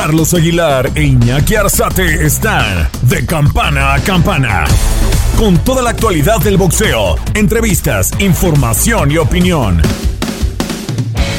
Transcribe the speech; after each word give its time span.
Carlos 0.00 0.32
Aguilar 0.32 0.92
e 0.94 1.02
Iñaki 1.02 1.56
Arzate 1.56 2.24
están 2.24 2.88
de 3.02 3.26
campana 3.26 3.94
a 3.94 4.00
campana. 4.00 4.64
Con 5.36 5.58
toda 5.64 5.82
la 5.82 5.90
actualidad 5.90 6.38
del 6.38 6.56
boxeo, 6.56 7.16
entrevistas, 7.34 8.12
información 8.20 9.10
y 9.10 9.16
opinión. 9.16 9.82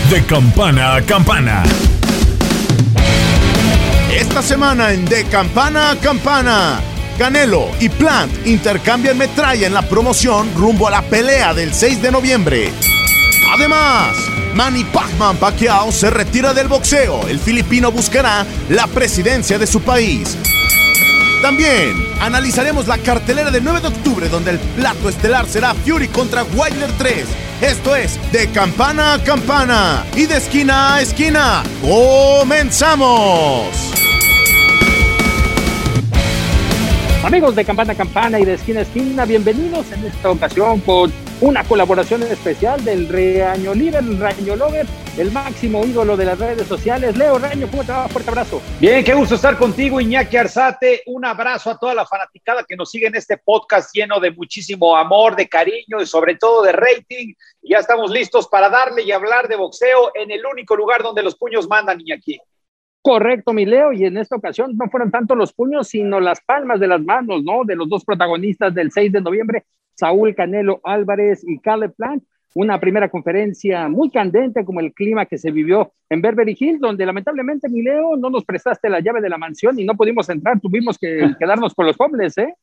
De 0.09 0.25
campana 0.25 0.95
a 0.95 1.01
campana. 1.03 1.63
Esta 4.13 4.41
semana 4.41 4.91
en 4.91 5.05
De 5.05 5.23
Campana 5.23 5.91
a 5.91 5.95
Campana, 5.95 6.81
Canelo 7.17 7.69
y 7.79 7.87
Plant 7.87 8.45
intercambian 8.45 9.17
metralla 9.17 9.67
en 9.67 9.73
la 9.73 9.83
promoción 9.83 10.49
rumbo 10.57 10.85
a 10.85 10.91
la 10.91 11.01
pelea 11.03 11.53
del 11.53 11.73
6 11.73 12.01
de 12.01 12.11
noviembre. 12.11 12.73
Además, 13.51 14.15
Manny 14.53 14.83
Pacman 14.83 15.37
Pacquiao 15.37 15.91
se 15.91 16.09
retira 16.09 16.53
del 16.53 16.67
boxeo. 16.67 17.27
El 17.27 17.39
filipino 17.39 17.91
buscará 17.91 18.45
la 18.69 18.85
presidencia 18.87 19.57
de 19.57 19.65
su 19.65 19.81
país. 19.81 20.37
También 21.41 21.95
analizaremos 22.21 22.87
la 22.87 22.97
cartelera 22.97 23.49
del 23.49 23.63
9 23.63 23.81
de 23.81 23.87
octubre 23.87 24.29
donde 24.29 24.51
el 24.51 24.59
plato 24.59 25.09
estelar 25.09 25.47
será 25.47 25.73
Fury 25.73 26.09
contra 26.09 26.43
Wilder 26.43 26.91
3. 26.97 27.25
Esto 27.61 27.95
es 27.95 28.19
de 28.31 28.49
campana 28.49 29.13
a 29.13 29.23
campana 29.23 30.05
y 30.15 30.25
de 30.25 30.37
esquina 30.37 30.95
a 30.95 31.01
esquina. 31.01 31.63
¡Comenzamos! 31.81 33.65
Amigos 37.23 37.55
de 37.55 37.65
Campana 37.65 37.93
a 37.93 37.95
Campana 37.95 38.39
y 38.39 38.45
de 38.45 38.53
Esquina 38.53 38.79
a 38.79 38.83
Esquina, 38.83 39.25
bienvenidos 39.25 39.91
en 39.91 40.05
esta 40.05 40.29
ocasión 40.31 40.79
con 40.79 41.11
una 41.41 41.63
colaboración 41.63 42.23
especial 42.23 42.83
del 42.83 43.07
Reaño 43.07 43.73
Líder, 43.73 44.03
el 44.03 44.19
Reaño 44.19 44.57
Lover, 44.57 44.85
el 45.17 45.31
máximo 45.31 45.85
ídolo 45.85 46.17
de 46.17 46.25
las 46.25 46.37
redes 46.37 46.67
sociales. 46.67 47.15
Leo 47.15 47.39
Reaño, 47.39 47.67
¿cómo 47.71 47.83
te 47.83 47.93
va? 47.93 48.09
Fuerte 48.09 48.29
abrazo. 48.29 48.61
Bien, 48.79 49.03
qué 49.05 49.13
gusto 49.13 49.35
estar 49.35 49.57
contigo, 49.57 50.01
Iñaki 50.01 50.35
Arzate. 50.35 51.03
Un 51.05 51.23
abrazo 51.23 51.71
a 51.71 51.77
toda 51.77 51.95
la 51.95 52.05
fanaticada 52.05 52.65
que 52.67 52.75
nos 52.75 52.91
sigue 52.91 53.07
en 53.07 53.15
este 53.15 53.37
podcast 53.37 53.95
lleno 53.95 54.19
de 54.19 54.31
muchísimo 54.31 54.97
amor, 54.97 55.37
de 55.37 55.47
cariño 55.47 56.01
y 56.01 56.05
sobre 56.05 56.35
todo 56.35 56.61
de 56.61 56.73
rating. 56.73 57.33
Ya 57.61 57.77
estamos 57.77 58.11
listos 58.11 58.49
para 58.49 58.69
darle 58.69 59.03
y 59.03 59.11
hablar 59.13 59.47
de 59.47 59.55
boxeo 59.55 60.11
en 60.15 60.31
el 60.31 60.45
único 60.45 60.75
lugar 60.75 61.01
donde 61.03 61.23
los 61.23 61.37
puños 61.37 61.69
mandan, 61.69 62.01
Iñaki. 62.01 62.37
Correcto, 63.01 63.53
mi 63.53 63.65
Leo, 63.65 63.93
y 63.93 64.03
en 64.03 64.17
esta 64.17 64.35
ocasión 64.35 64.75
no 64.75 64.89
fueron 64.89 65.09
tanto 65.09 65.33
los 65.33 65.53
puños, 65.53 65.87
sino 65.87 66.19
las 66.19 66.41
palmas 66.41 66.81
de 66.81 66.87
las 66.87 67.01
manos, 67.01 67.43
¿no? 67.43 67.63
De 67.63 67.77
los 67.77 67.87
dos 67.87 68.03
protagonistas 68.03 68.75
del 68.75 68.91
6 68.91 69.13
de 69.13 69.21
noviembre, 69.21 69.63
Saúl 69.99 70.33
Canelo 70.33 70.79
Álvarez 70.83 71.43
y 71.45 71.59
Caleb 71.59 71.93
Plant. 71.95 72.23
Una 72.55 72.79
primera 72.79 73.09
conferencia 73.09 73.87
muy 73.89 74.09
candente, 74.09 74.65
como 74.65 74.79
el 74.79 74.91
clima 74.93 75.25
que 75.25 75.37
se 75.37 75.51
vivió 75.51 75.91
en 76.09 76.21
Beverly 76.21 76.57
Hills, 76.59 76.79
donde 76.79 77.05
lamentablemente, 77.05 77.69
mi 77.69 77.83
Leo, 77.83 78.15
no 78.17 78.29
nos 78.29 78.43
prestaste 78.43 78.89
la 78.89 79.01
llave 79.01 79.21
de 79.21 79.29
la 79.29 79.37
mansión 79.37 79.77
y 79.77 79.85
no 79.85 79.95
pudimos 79.95 80.27
entrar, 80.29 80.59
tuvimos 80.59 80.97
que 80.97 81.09
quedarnos 81.39 81.75
con 81.75 81.85
los 81.85 81.95
hombres, 81.99 82.37
¿eh? 82.39 82.55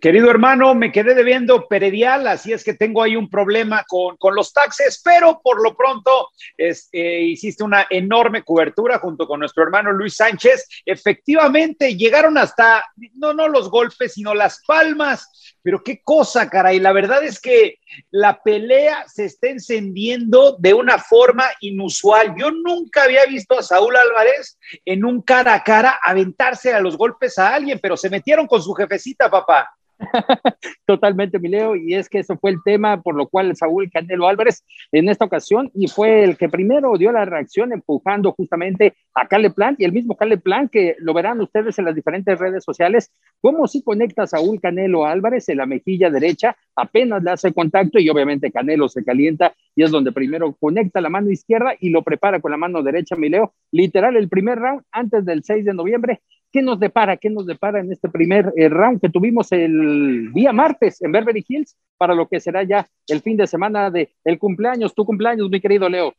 Querido 0.00 0.30
hermano, 0.30 0.74
me 0.74 0.92
quedé 0.92 1.14
debiendo 1.14 1.66
peredial, 1.66 2.26
así 2.26 2.52
es 2.52 2.62
que 2.62 2.74
tengo 2.74 3.02
ahí 3.02 3.16
un 3.16 3.30
problema 3.30 3.84
con, 3.88 4.16
con 4.18 4.34
los 4.34 4.52
taxes, 4.52 5.00
pero 5.02 5.40
por 5.42 5.62
lo 5.62 5.74
pronto 5.74 6.28
eh, 6.58 7.22
hiciste 7.22 7.64
una 7.64 7.86
enorme 7.88 8.42
cobertura 8.42 8.98
junto 8.98 9.26
con 9.26 9.40
nuestro 9.40 9.62
hermano 9.62 9.92
Luis 9.92 10.16
Sánchez. 10.16 10.68
Efectivamente, 10.84 11.96
llegaron 11.96 12.36
hasta, 12.36 12.84
no, 13.14 13.32
no 13.32 13.48
los 13.48 13.70
golpes, 13.70 14.12
sino 14.12 14.34
las 14.34 14.62
palmas, 14.66 15.56
pero 15.62 15.82
qué 15.82 16.02
cosa, 16.02 16.50
caray. 16.50 16.80
La 16.80 16.92
verdad 16.92 17.24
es 17.24 17.40
que 17.40 17.78
la 18.10 18.42
pelea 18.42 19.04
se 19.08 19.24
está 19.24 19.48
encendiendo 19.48 20.56
de 20.58 20.74
una 20.74 20.98
forma 20.98 21.44
inusual. 21.60 22.34
Yo 22.36 22.50
nunca 22.50 23.04
había 23.04 23.24
visto 23.24 23.58
a 23.58 23.62
Saúl 23.62 23.96
Álvarez 23.96 24.58
en 24.84 25.04
un 25.06 25.22
cara 25.22 25.54
a 25.54 25.64
cara 25.64 25.98
aventarse 26.02 26.74
a 26.74 26.80
los 26.80 26.98
golpes 26.98 27.38
a 27.38 27.54
alguien, 27.54 27.78
pero 27.80 27.96
se 27.96 28.10
metieron 28.10 28.46
con 28.46 28.60
su 28.60 28.74
jefecita, 28.74 29.30
papá. 29.30 29.70
Totalmente, 30.86 31.38
mi 31.38 31.48
Leo, 31.48 31.76
y 31.76 31.94
es 31.94 32.08
que 32.08 32.18
eso 32.20 32.36
fue 32.36 32.50
el 32.50 32.58
tema 32.64 33.02
por 33.02 33.14
lo 33.14 33.28
cual 33.28 33.54
Saúl 33.56 33.90
Canelo 33.90 34.28
Álvarez 34.28 34.64
en 34.92 35.08
esta 35.08 35.24
ocasión 35.24 35.70
y 35.74 35.88
fue 35.88 36.24
el 36.24 36.36
que 36.36 36.48
primero 36.48 36.96
dio 36.96 37.12
la 37.12 37.24
reacción 37.24 37.72
empujando 37.72 38.32
justamente 38.32 38.94
a 39.14 39.26
Cale 39.26 39.50
Plant 39.50 39.80
y 39.80 39.84
el 39.84 39.92
mismo 39.92 40.16
Cale 40.16 40.38
Plant 40.38 40.70
que 40.70 40.96
lo 40.98 41.14
verán 41.14 41.40
ustedes 41.40 41.78
en 41.78 41.84
las 41.84 41.94
diferentes 41.94 42.38
redes 42.38 42.64
sociales, 42.64 43.12
cómo 43.40 43.66
si 43.66 43.82
conecta 43.82 44.24
a 44.24 44.26
Saúl 44.26 44.60
Canelo 44.60 45.06
Álvarez 45.06 45.48
en 45.48 45.58
la 45.58 45.66
mejilla 45.66 46.10
derecha, 46.10 46.56
apenas 46.76 47.22
le 47.22 47.30
hace 47.30 47.52
contacto 47.52 47.98
y 47.98 48.08
obviamente 48.08 48.50
Canelo 48.50 48.88
se 48.88 49.04
calienta 49.04 49.54
y 49.74 49.82
es 49.82 49.90
donde 49.90 50.12
primero 50.12 50.54
conecta 50.58 51.00
la 51.00 51.08
mano 51.08 51.30
izquierda 51.30 51.74
y 51.78 51.90
lo 51.90 52.02
prepara 52.02 52.40
con 52.40 52.50
la 52.50 52.56
mano 52.56 52.82
derecha, 52.82 53.16
mi 53.16 53.28
Leo, 53.28 53.54
literal 53.70 54.16
el 54.16 54.28
primer 54.28 54.58
round 54.58 54.82
antes 54.92 55.24
del 55.24 55.42
6 55.42 55.64
de 55.64 55.74
noviembre 55.74 56.20
¿Qué 56.54 56.62
nos 56.62 56.78
depara? 56.78 57.16
¿Qué 57.16 57.30
nos 57.30 57.46
depara 57.46 57.80
en 57.80 57.90
este 57.90 58.08
primer 58.08 58.52
eh, 58.56 58.68
round 58.68 59.00
que 59.00 59.08
tuvimos 59.08 59.50
el 59.50 60.32
día 60.32 60.52
martes 60.52 61.02
en 61.02 61.10
Beverly 61.10 61.44
Hills 61.48 61.76
para 61.98 62.14
lo 62.14 62.28
que 62.28 62.38
será 62.38 62.62
ya 62.62 62.86
el 63.08 63.22
fin 63.22 63.36
de 63.36 63.48
semana 63.48 63.90
de 63.90 64.14
el 64.24 64.38
cumpleaños, 64.38 64.94
tu 64.94 65.04
cumpleaños, 65.04 65.50
mi 65.50 65.60
querido 65.60 65.88
Leo? 65.88 66.14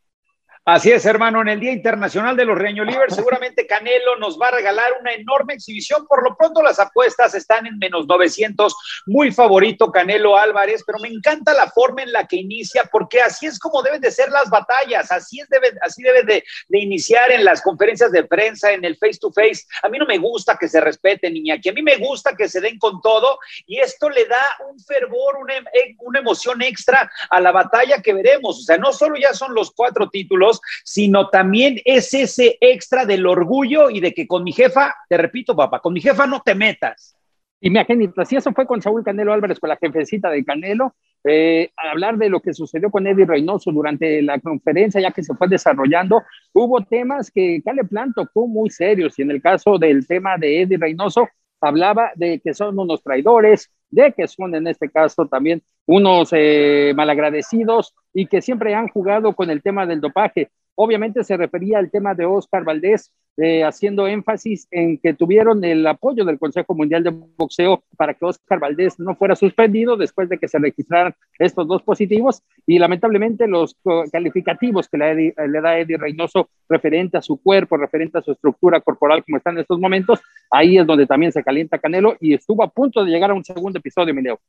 Así 0.68 0.90
es, 0.90 1.06
hermano, 1.06 1.42
en 1.42 1.46
el 1.46 1.60
Día 1.60 1.70
Internacional 1.70 2.36
de 2.36 2.44
los 2.44 2.58
Reño 2.58 2.84
Liver, 2.84 3.12
seguramente 3.12 3.68
Canelo 3.68 4.16
nos 4.16 4.36
va 4.36 4.48
a 4.48 4.50
regalar 4.50 4.94
una 5.00 5.12
enorme 5.12 5.54
exhibición. 5.54 6.04
Por 6.08 6.24
lo 6.24 6.36
pronto, 6.36 6.60
las 6.60 6.80
apuestas 6.80 7.36
están 7.36 7.68
en 7.68 7.78
menos 7.78 8.08
900. 8.08 8.74
Muy 9.06 9.30
favorito 9.30 9.92
Canelo 9.92 10.36
Álvarez, 10.36 10.82
pero 10.84 10.98
me 10.98 11.06
encanta 11.06 11.54
la 11.54 11.70
forma 11.70 12.02
en 12.02 12.10
la 12.10 12.26
que 12.26 12.38
inicia, 12.38 12.82
porque 12.90 13.20
así 13.20 13.46
es 13.46 13.60
como 13.60 13.80
deben 13.80 14.00
de 14.00 14.10
ser 14.10 14.28
las 14.30 14.50
batallas, 14.50 15.12
así, 15.12 15.38
es 15.38 15.48
debe, 15.48 15.70
así 15.82 16.02
debe 16.02 16.24
de, 16.24 16.42
iniciar 16.70 17.30
en 17.30 17.44
las 17.44 17.62
conferencias 17.62 18.10
de 18.10 18.24
prensa, 18.24 18.72
en 18.72 18.84
el 18.84 18.96
face 18.96 19.18
to 19.20 19.30
face. 19.30 19.62
A 19.84 19.88
mí 19.88 19.98
no 19.98 20.04
me 20.04 20.18
gusta 20.18 20.56
que 20.58 20.66
se 20.66 20.80
respeten, 20.80 21.34
niña, 21.34 21.60
que 21.60 21.70
a 21.70 21.74
mí 21.74 21.82
me 21.82 21.98
gusta 21.98 22.34
que 22.34 22.48
se 22.48 22.60
den 22.60 22.76
con 22.80 23.00
todo, 23.02 23.38
y 23.66 23.78
esto 23.78 24.10
le 24.10 24.24
da 24.24 24.42
un 24.68 24.80
fervor, 24.80 25.36
una, 25.36 25.54
una 26.00 26.18
emoción 26.18 26.60
extra 26.60 27.08
a 27.30 27.40
la 27.40 27.52
batalla 27.52 28.02
que 28.02 28.12
veremos. 28.12 28.58
O 28.58 28.62
sea, 28.62 28.78
no 28.78 28.92
solo 28.92 29.14
ya 29.16 29.32
son 29.32 29.54
los 29.54 29.70
cuatro 29.70 30.10
títulos, 30.10 30.55
sino 30.84 31.28
también 31.28 31.80
es 31.84 32.12
ese 32.14 32.58
extra 32.60 33.04
del 33.04 33.26
orgullo 33.26 33.90
y 33.90 34.00
de 34.00 34.12
que 34.12 34.26
con 34.26 34.44
mi 34.44 34.52
jefa, 34.52 34.94
te 35.08 35.16
repito, 35.16 35.56
papá, 35.56 35.80
con 35.80 35.92
mi 35.92 36.00
jefa 36.00 36.26
no 36.26 36.40
te 36.44 36.54
metas. 36.54 37.16
Y 37.60 37.70
mi 37.70 37.78
agente, 37.78 38.12
así 38.20 38.36
eso 38.36 38.52
fue 38.52 38.66
con 38.66 38.82
Saúl 38.82 39.02
Canelo 39.02 39.32
Álvarez, 39.32 39.58
con 39.58 39.70
la 39.70 39.76
jefecita 39.76 40.30
de 40.30 40.44
Canelo, 40.44 40.94
eh, 41.24 41.70
hablar 41.76 42.16
de 42.18 42.28
lo 42.28 42.40
que 42.40 42.52
sucedió 42.52 42.90
con 42.90 43.06
Eddie 43.06 43.24
Reynoso 43.24 43.72
durante 43.72 44.22
la 44.22 44.38
conferencia, 44.38 45.00
ya 45.00 45.10
que 45.10 45.24
se 45.24 45.34
fue 45.34 45.48
desarrollando, 45.48 46.22
hubo 46.52 46.84
temas 46.84 47.30
que 47.30 47.62
Cale 47.64 47.84
Plan 47.84 48.12
tocó 48.14 48.46
muy 48.46 48.70
serios, 48.70 49.18
y 49.18 49.22
en 49.22 49.32
el 49.32 49.42
caso 49.42 49.78
del 49.78 50.06
tema 50.06 50.36
de 50.36 50.62
Eddie 50.62 50.78
Reynoso, 50.78 51.28
hablaba 51.60 52.12
de 52.14 52.40
que 52.40 52.54
son 52.54 52.78
unos 52.78 53.02
traidores, 53.02 53.70
de 53.90 54.12
que 54.12 54.26
son 54.28 54.54
en 54.54 54.66
este 54.66 54.90
caso 54.90 55.26
también 55.26 55.62
unos 55.86 56.30
eh, 56.32 56.92
malagradecidos 56.96 57.94
y 58.12 58.26
que 58.26 58.42
siempre 58.42 58.74
han 58.74 58.88
jugado 58.88 59.34
con 59.34 59.50
el 59.50 59.62
tema 59.62 59.86
del 59.86 60.00
dopaje. 60.00 60.50
Obviamente 60.74 61.24
se 61.24 61.36
refería 61.36 61.78
al 61.78 61.90
tema 61.90 62.14
de 62.14 62.26
Oscar 62.26 62.64
Valdés, 62.64 63.12
eh, 63.36 63.64
haciendo 63.64 64.06
énfasis 64.06 64.66
en 64.70 64.98
que 64.98 65.12
tuvieron 65.12 65.62
el 65.64 65.86
apoyo 65.86 66.24
del 66.24 66.38
Consejo 66.38 66.74
Mundial 66.74 67.04
de 67.04 67.10
Boxeo 67.10 67.82
para 67.96 68.14
que 68.14 68.24
Oscar 68.24 68.58
Valdés 68.58 68.98
no 68.98 69.14
fuera 69.14 69.36
suspendido 69.36 69.96
después 69.96 70.28
de 70.28 70.38
que 70.38 70.48
se 70.48 70.58
registraran 70.58 71.14
estos 71.38 71.68
dos 71.68 71.82
positivos 71.82 72.42
y 72.66 72.78
lamentablemente 72.78 73.46
los 73.46 73.76
calificativos 74.10 74.88
que 74.88 74.96
le, 74.96 75.34
le 75.48 75.60
da 75.60 75.78
Eddie 75.78 75.98
Reynoso 75.98 76.48
referente 76.68 77.18
a 77.18 77.22
su 77.22 77.36
cuerpo, 77.36 77.76
referente 77.76 78.18
a 78.18 78.22
su 78.22 78.32
estructura 78.32 78.80
corporal 78.80 79.22
como 79.24 79.36
está 79.36 79.50
en 79.50 79.58
estos 79.58 79.78
momentos, 79.78 80.20
ahí 80.50 80.78
es 80.78 80.86
donde 80.86 81.06
también 81.06 81.32
se 81.32 81.42
calienta 81.42 81.78
Canelo 81.78 82.16
y 82.20 82.34
estuvo 82.34 82.62
a 82.62 82.70
punto 82.70 83.04
de 83.04 83.10
llegar 83.10 83.30
a 83.30 83.34
un 83.34 83.44
segundo 83.44 83.78
episodio, 83.78 84.14
Mileo. 84.14 84.40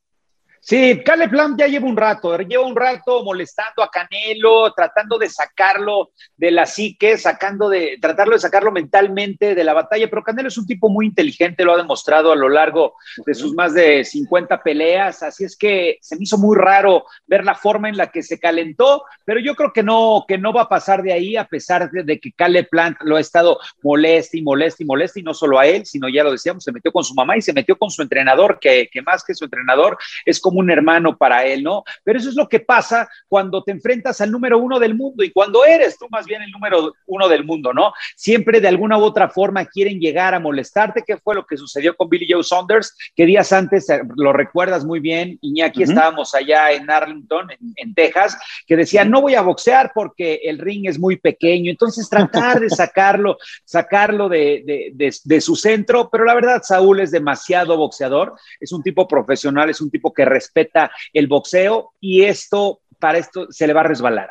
Sí, 0.60 1.00
Caleb 1.04 1.30
Plant 1.30 1.58
ya 1.58 1.66
lleva 1.66 1.86
un 1.86 1.96
rato, 1.96 2.36
lleva 2.38 2.66
un 2.66 2.76
rato 2.76 3.24
molestando 3.24 3.82
a 3.82 3.90
Canelo, 3.90 4.72
tratando 4.74 5.18
de 5.18 5.28
sacarlo 5.28 6.10
de 6.36 6.50
la 6.50 6.66
psique, 6.66 7.16
sacando 7.16 7.68
de, 7.68 7.98
tratarlo 8.00 8.34
de 8.34 8.40
sacarlo 8.40 8.70
mentalmente 8.70 9.54
de 9.54 9.64
la 9.64 9.72
batalla, 9.72 10.08
pero 10.08 10.22
Canelo 10.22 10.48
es 10.48 10.58
un 10.58 10.66
tipo 10.66 10.88
muy 10.88 11.06
inteligente, 11.06 11.64
lo 11.64 11.74
ha 11.74 11.78
demostrado 11.78 12.32
a 12.32 12.36
lo 12.36 12.48
largo 12.48 12.94
de 13.24 13.34
sus 13.34 13.54
más 13.54 13.74
de 13.74 14.04
50 14.04 14.62
peleas, 14.62 15.22
así 15.22 15.44
es 15.44 15.56
que 15.56 15.98
se 16.00 16.16
me 16.16 16.24
hizo 16.24 16.38
muy 16.38 16.56
raro 16.56 17.04
ver 17.26 17.44
la 17.44 17.54
forma 17.54 17.88
en 17.88 17.96
la 17.96 18.08
que 18.08 18.22
se 18.22 18.38
calentó, 18.38 19.04
pero 19.24 19.40
yo 19.40 19.54
creo 19.54 19.72
que 19.72 19.82
no, 19.82 20.24
que 20.26 20.38
no 20.38 20.52
va 20.52 20.62
a 20.62 20.68
pasar 20.68 21.02
de 21.02 21.12
ahí, 21.12 21.36
a 21.36 21.44
pesar 21.44 21.90
de, 21.90 22.20
que 22.20 22.32
Caleb 22.32 22.68
Plant 22.68 22.98
lo 23.02 23.16
ha 23.16 23.20
estado 23.20 23.58
molesta 23.82 24.36
y 24.36 24.42
molesta 24.42 24.82
y 24.82 24.86
molesta, 24.86 25.20
y 25.20 25.22
no 25.22 25.34
solo 25.34 25.58
a 25.58 25.66
él, 25.66 25.86
sino 25.86 26.08
ya 26.08 26.24
lo 26.24 26.32
decíamos, 26.32 26.64
se 26.64 26.72
metió 26.72 26.92
con 26.92 27.04
su 27.04 27.14
mamá 27.14 27.36
y 27.36 27.42
se 27.42 27.52
metió 27.52 27.76
con 27.76 27.90
su 27.90 28.02
entrenador, 28.02 28.58
que, 28.60 28.88
más 29.04 29.24
que 29.24 29.34
su 29.34 29.44
entrenador 29.44 29.98
es 30.24 30.40
un 30.56 30.70
hermano 30.70 31.16
para 31.16 31.44
él, 31.44 31.62
¿no? 31.62 31.84
Pero 32.04 32.18
eso 32.18 32.28
es 32.28 32.34
lo 32.34 32.48
que 32.48 32.60
pasa 32.60 33.08
cuando 33.28 33.62
te 33.62 33.72
enfrentas 33.72 34.20
al 34.20 34.30
número 34.30 34.58
uno 34.58 34.78
del 34.78 34.94
mundo 34.94 35.24
y 35.24 35.30
cuando 35.30 35.64
eres 35.64 35.98
tú 35.98 36.06
más 36.10 36.26
bien 36.26 36.42
el 36.42 36.50
número 36.50 36.94
uno 37.06 37.28
del 37.28 37.44
mundo, 37.44 37.72
¿no? 37.72 37.92
Siempre 38.16 38.60
de 38.60 38.68
alguna 38.68 38.98
u 38.98 39.02
otra 39.02 39.28
forma 39.28 39.64
quieren 39.66 40.00
llegar 40.00 40.34
a 40.34 40.40
molestarte, 40.40 41.04
¿Qué 41.06 41.16
fue 41.16 41.34
lo 41.34 41.46
que 41.46 41.56
sucedió 41.56 41.96
con 41.96 42.08
Billy 42.08 42.26
Joe 42.30 42.42
Saunders, 42.42 42.96
que 43.14 43.26
días 43.26 43.52
antes, 43.52 43.88
eh, 43.90 44.00
lo 44.16 44.32
recuerdas 44.32 44.84
muy 44.84 45.00
bien, 45.00 45.38
Iñaki, 45.40 45.82
estábamos 45.82 46.34
allá 46.34 46.72
en 46.72 46.90
Arlington, 46.90 47.48
en, 47.76 47.94
Texas, 47.94 48.38
que 48.66 48.76
decía, 48.76 49.04
no 49.04 49.20
voy 49.20 49.34
a 49.34 49.42
boxear 49.42 49.92
porque 49.94 50.40
el 50.44 50.58
ring 50.58 50.86
es 50.86 50.98
muy 50.98 51.16
pequeño, 51.16 51.70
entonces 51.70 52.08
tratar 52.08 52.60
de 52.60 52.70
sacarlo, 52.70 53.38
sacarlo 53.64 54.28
de, 54.28 54.92
de 54.94 55.40
su 55.40 55.56
centro, 55.56 56.08
pero 56.10 56.24
la 56.24 56.34
verdad, 56.34 56.62
Saúl 56.62 57.00
es 57.00 57.10
demasiado 57.10 57.76
boxeador, 57.76 58.34
es 58.60 58.72
un 58.72 58.82
tipo 58.82 59.08
profesional, 59.08 59.70
es 59.70 59.80
un 59.80 59.90
tipo 59.90 60.12
que 60.12 60.24
respeta 60.38 60.90
el 61.12 61.26
boxeo 61.26 61.92
y 62.00 62.22
esto, 62.22 62.80
para 62.98 63.18
esto, 63.18 63.46
se 63.50 63.66
le 63.66 63.72
va 63.72 63.80
a 63.80 63.84
resbalar. 63.84 64.30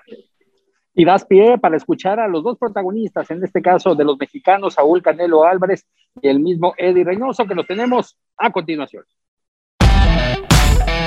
Y 0.94 1.06
das 1.06 1.26
pie 1.26 1.58
para 1.60 1.78
escuchar 1.78 2.20
a 2.20 2.28
los 2.28 2.44
dos 2.44 2.58
protagonistas, 2.58 3.30
en 3.30 3.44
este 3.44 3.62
caso 3.62 3.94
de 3.94 4.04
los 4.04 4.18
mexicanos, 4.18 4.74
Saúl 4.74 5.04
Canelo 5.04 5.44
Álvarez 5.44 5.86
y 6.22 6.28
el 6.28 6.40
mismo 6.40 6.74
Eddie 6.78 7.04
Reynoso, 7.04 7.46
que 7.46 7.54
los 7.54 7.68
tenemos 7.68 8.18
a 8.38 8.52
continuación. 8.52 9.04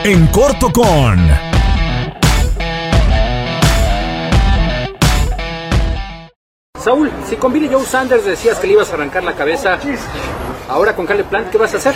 En 0.05 0.26
corto 0.29 0.70
con... 0.73 1.19
Saúl, 6.79 7.11
si 7.26 7.37
con 7.37 7.53
Billy 7.53 7.69
Joe 7.69 7.85
Sanders 7.85 8.25
decías 8.25 8.58
que 8.58 8.67
le 8.67 8.73
ibas 8.75 8.91
a 8.91 8.94
arrancar 8.94 9.23
la 9.23 9.35
cabeza, 9.35 9.79
ahora 10.69 10.96
con 10.96 11.05
Caleb 11.05 11.26
Plant, 11.26 11.50
¿qué 11.50 11.58
vas 11.58 11.75
a 11.75 11.76
hacer? 11.76 11.94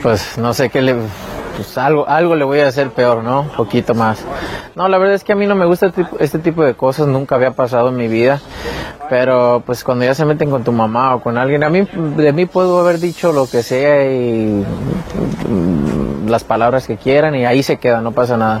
Pues 0.00 0.38
no 0.38 0.54
sé 0.54 0.70
qué 0.70 0.80
le 0.80 0.94
pues 1.56 1.76
algo, 1.78 2.06
algo 2.08 2.36
le 2.36 2.44
voy 2.44 2.60
a 2.60 2.68
hacer 2.68 2.90
peor, 2.90 3.24
¿no? 3.24 3.40
Un 3.40 3.48
poquito 3.50 3.94
más. 3.94 4.22
No, 4.74 4.88
la 4.88 4.98
verdad 4.98 5.14
es 5.14 5.24
que 5.24 5.32
a 5.32 5.36
mí 5.36 5.46
no 5.46 5.54
me 5.54 5.66
gusta 5.66 5.92
este 6.18 6.38
tipo 6.38 6.62
de 6.62 6.74
cosas, 6.74 7.08
nunca 7.08 7.34
había 7.34 7.52
pasado 7.52 7.88
en 7.88 7.96
mi 7.96 8.08
vida, 8.08 8.40
pero 9.08 9.62
pues 9.64 9.82
cuando 9.82 10.04
ya 10.04 10.14
se 10.14 10.24
meten 10.24 10.50
con 10.50 10.64
tu 10.64 10.72
mamá 10.72 11.14
o 11.14 11.20
con 11.20 11.38
alguien, 11.38 11.64
a 11.64 11.70
mí, 11.70 11.86
de 12.16 12.32
mí 12.32 12.46
puedo 12.46 12.78
haber 12.80 12.98
dicho 12.98 13.32
lo 13.32 13.48
que 13.48 13.62
sea 13.62 14.04
y 14.04 14.64
las 16.28 16.44
palabras 16.44 16.86
que 16.86 16.96
quieran 16.96 17.34
y 17.34 17.44
ahí 17.44 17.62
se 17.62 17.78
queda, 17.78 18.00
no 18.00 18.12
pasa 18.12 18.36
nada. 18.36 18.60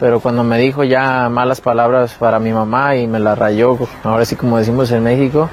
Pero 0.00 0.20
cuando 0.20 0.44
me 0.44 0.58
dijo 0.58 0.84
ya 0.84 1.28
malas 1.28 1.60
palabras 1.60 2.14
para 2.14 2.38
mi 2.38 2.52
mamá 2.52 2.96
y 2.96 3.06
me 3.06 3.18
la 3.18 3.34
rayó, 3.34 3.78
ahora 4.04 4.24
sí 4.24 4.36
como 4.36 4.58
decimos 4.58 4.90
en 4.92 5.02
México, 5.02 5.48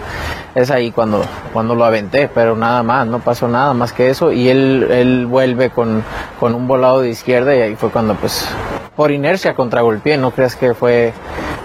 es 0.53 0.71
ahí 0.71 0.91
cuando, 0.91 1.23
cuando 1.53 1.75
lo 1.75 1.85
aventé, 1.85 2.29
pero 2.33 2.55
nada 2.55 2.83
más, 2.83 3.07
no 3.07 3.19
pasó 3.19 3.47
nada 3.47 3.73
más 3.73 3.93
que 3.93 4.09
eso 4.09 4.31
y 4.31 4.49
él, 4.49 4.87
él 4.91 5.25
vuelve 5.25 5.69
con, 5.69 6.03
con 6.39 6.53
un 6.53 6.67
lado 6.81 7.01
de 7.01 7.09
izquierda 7.09 7.55
y 7.55 7.61
ahí 7.61 7.75
fue 7.75 7.89
cuando 7.89 8.15
pues 8.15 8.47
por 8.95 9.11
inercia 9.11 9.55
contragolpeé, 9.55 10.17
no 10.17 10.31
creas 10.31 10.55
que 10.55 10.73
fue 10.73 11.13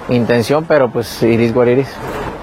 intención, 0.08 0.64
pero 0.66 0.90
pues 0.90 1.22
iris 1.22 1.54
guariris. 1.54 1.88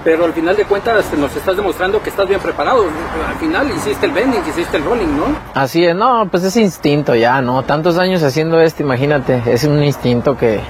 Pero 0.04 0.24
al 0.24 0.32
final 0.32 0.56
de 0.56 0.64
cuentas 0.64 1.12
nos 1.18 1.34
estás 1.34 1.56
demostrando 1.56 2.02
que 2.02 2.10
estás 2.10 2.28
bien 2.28 2.40
preparado. 2.40 2.84
Al 3.28 3.36
final 3.36 3.70
hiciste 3.70 4.06
el 4.06 4.12
bending, 4.12 4.42
hiciste 4.48 4.76
el 4.76 4.84
rolling, 4.84 5.06
¿no? 5.06 5.24
Así 5.54 5.84
es, 5.84 5.94
no, 5.94 6.28
pues 6.30 6.44
es 6.44 6.56
instinto 6.56 7.14
ya, 7.14 7.40
¿no? 7.40 7.62
Tantos 7.64 7.98
años 7.98 8.22
haciendo 8.22 8.60
esto, 8.60 8.82
imagínate, 8.82 9.42
es 9.46 9.64
un 9.64 9.82
instinto 9.82 10.36
que, 10.36 10.60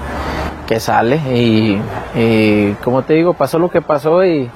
que 0.67 0.79
sale 0.79 1.17
y, 1.33 2.75
como 2.83 3.03
te 3.03 3.13
digo, 3.13 3.33
pasó 3.33 3.59
lo 3.59 3.69
que 3.69 3.81
pasó 3.81 4.23
y 4.23 4.49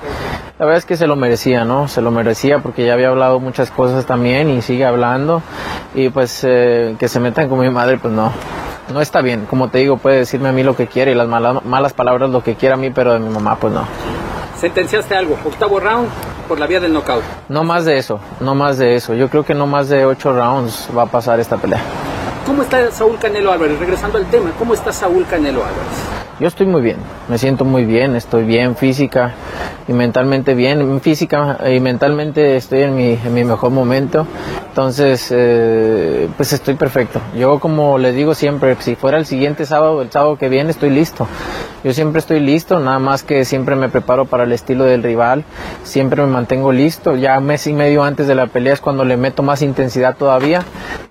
la 0.60 0.66
verdad 0.66 0.78
es 0.78 0.86
que 0.86 0.96
se 0.96 1.08
lo 1.08 1.16
merecía, 1.16 1.66
¿no? 1.66 1.88
Se 1.88 2.02
lo 2.02 2.12
merecía 2.12 2.60
porque 2.60 2.86
ya 2.86 2.94
había 2.94 3.10
hablado 3.10 3.40
muchas 3.40 3.72
cosas 3.72 4.06
también 4.06 4.50
y 4.50 4.62
sigue 4.62 4.86
hablando. 4.86 5.42
Y 5.96 6.10
pues 6.10 6.44
eh, 6.44 6.96
que 7.00 7.08
se 7.08 7.20
metan 7.20 7.50
con 7.50 7.60
mi 7.60 7.70
madre, 7.72 7.98
pues 7.98 8.14
no. 8.14 8.32
No 8.94 9.02
está 9.02 9.22
bien. 9.22 9.48
Como 9.50 9.70
te 9.70 9.80
digo, 9.80 9.98
puede 9.98 10.18
decirme 10.18 10.50
a 10.50 10.52
mí 10.52 10.62
lo 10.62 10.76
que 10.76 10.86
quiere 10.86 11.14
y 11.14 11.16
las 11.16 11.28
malas, 11.28 11.66
malas 11.66 11.94
palabras 11.94 12.30
lo 12.30 12.44
que 12.44 12.56
quiera 12.56 12.76
a 12.76 12.78
mí, 12.78 12.92
pero 12.92 13.14
de 13.14 13.20
mi 13.20 13.30
mamá, 13.30 13.58
pues 13.60 13.74
no. 13.74 13.88
¿Sentenciaste 14.64 15.14
algo? 15.14 15.38
¿Octavo 15.44 15.78
round 15.78 16.08
por 16.48 16.58
la 16.58 16.68
vía 16.68 16.80
del 16.80 16.94
knockout? 16.94 17.22
No 17.50 17.66
más 17.66 17.84
de 17.84 17.98
eso, 17.98 18.22
no 18.40 18.56
más 18.56 18.78
de 18.78 18.96
eso. 18.96 19.14
Yo 19.14 19.30
creo 19.30 19.44
que 19.44 19.54
no 19.54 19.68
más 19.68 19.90
de 19.90 20.06
ocho 20.06 20.32
rounds 20.32 20.88
va 20.98 21.02
a 21.02 21.06
pasar 21.06 21.38
esta 21.42 21.58
pelea. 21.58 21.82
¿Cómo 22.46 22.62
está 22.62 22.90
Saúl 22.90 23.18
Canelo 23.20 23.52
Álvarez? 23.52 23.78
Regresando 23.78 24.18
al 24.18 24.26
tema, 24.28 24.52
¿cómo 24.58 24.74
está 24.74 24.94
Saúl 24.94 25.26
Canelo 25.26 25.66
Álvarez? 25.66 26.14
Yo 26.40 26.48
estoy 26.48 26.66
muy 26.66 26.82
bien, 26.82 26.96
me 27.28 27.38
siento 27.38 27.66
muy 27.66 27.84
bien, 27.84 28.16
estoy 28.16 28.46
bien 28.46 28.78
física 28.78 29.34
y 29.88 29.94
mentalmente 29.94 30.54
bien. 30.54 31.02
Física 31.02 31.60
y 31.70 31.80
mentalmente 31.80 32.56
estoy 32.56 32.82
en 32.82 32.96
mi, 32.96 33.14
en 33.14 33.34
mi 33.34 33.44
mejor 33.44 33.72
momento. 33.72 34.26
Entonces, 34.70 35.28
eh, 35.30 36.28
pues 36.36 36.54
estoy 36.54 36.76
perfecto. 36.76 37.22
Yo 37.36 37.60
como 37.60 37.98
les 37.98 38.16
digo 38.16 38.34
siempre, 38.34 38.76
si 38.80 38.96
fuera 38.96 39.18
el 39.18 39.26
siguiente 39.26 39.66
sábado, 39.66 40.02
el 40.02 40.12
sábado 40.12 40.38
que 40.38 40.50
viene, 40.50 40.72
estoy 40.72 40.90
listo. 40.90 41.28
Yo 41.84 41.94
siempre 41.94 42.20
estoy 42.20 42.40
listo, 42.40 42.80
nada 42.80 42.98
más 42.98 43.24
que 43.24 43.44
siempre 43.44 43.76
me 43.76 43.90
preparo 43.90 44.26
para 44.26 44.46
el 44.46 44.54
estilo 44.54 44.86
del 44.86 45.04
rival, 45.04 45.44
siempre 45.84 46.22
me 46.22 46.30
mantengo 46.30 46.72
listo. 46.72 47.16
Ya 47.18 47.40
mes 47.42 47.68
y 47.68 47.74
medio 47.74 48.04
antes 48.04 48.26
de 48.26 48.36
la 48.36 48.48
pelea 48.48 48.74
es 48.74 48.80
cuando 48.80 49.04
le 49.04 49.18
meto 49.18 49.44
más 49.44 49.62
intensidad 49.62 50.16
todavía, 50.16 50.64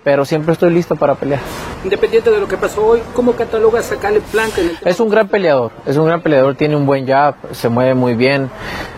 pero 0.02 0.24
siempre 0.24 0.54
estoy 0.54 0.72
listo 0.72 0.96
para 0.96 1.14
pelear. 1.14 1.40
Independiente 1.84 2.30
de 2.30 2.40
lo 2.40 2.48
que 2.48 2.56
pasó 2.56 2.86
hoy, 2.86 3.02
¿cómo 3.14 3.32
catalogas 3.32 3.92
a 3.92 3.96
Caleb 3.96 4.22
en 4.32 4.64
el 4.66 4.78
Es 4.84 4.98
un 4.98 5.10
gran 5.10 5.28
peleador, 5.28 5.72
es 5.84 5.96
un 5.96 6.06
gran 6.06 6.22
peleador, 6.22 6.54
tiene 6.54 6.74
un 6.74 6.86
buen 6.86 7.06
jab, 7.06 7.34
se 7.52 7.68
mueve 7.68 7.94
muy 7.94 8.14
bien, 8.14 8.50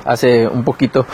hace 0.05 0.47
un 0.47 0.65
poquito 0.65 1.07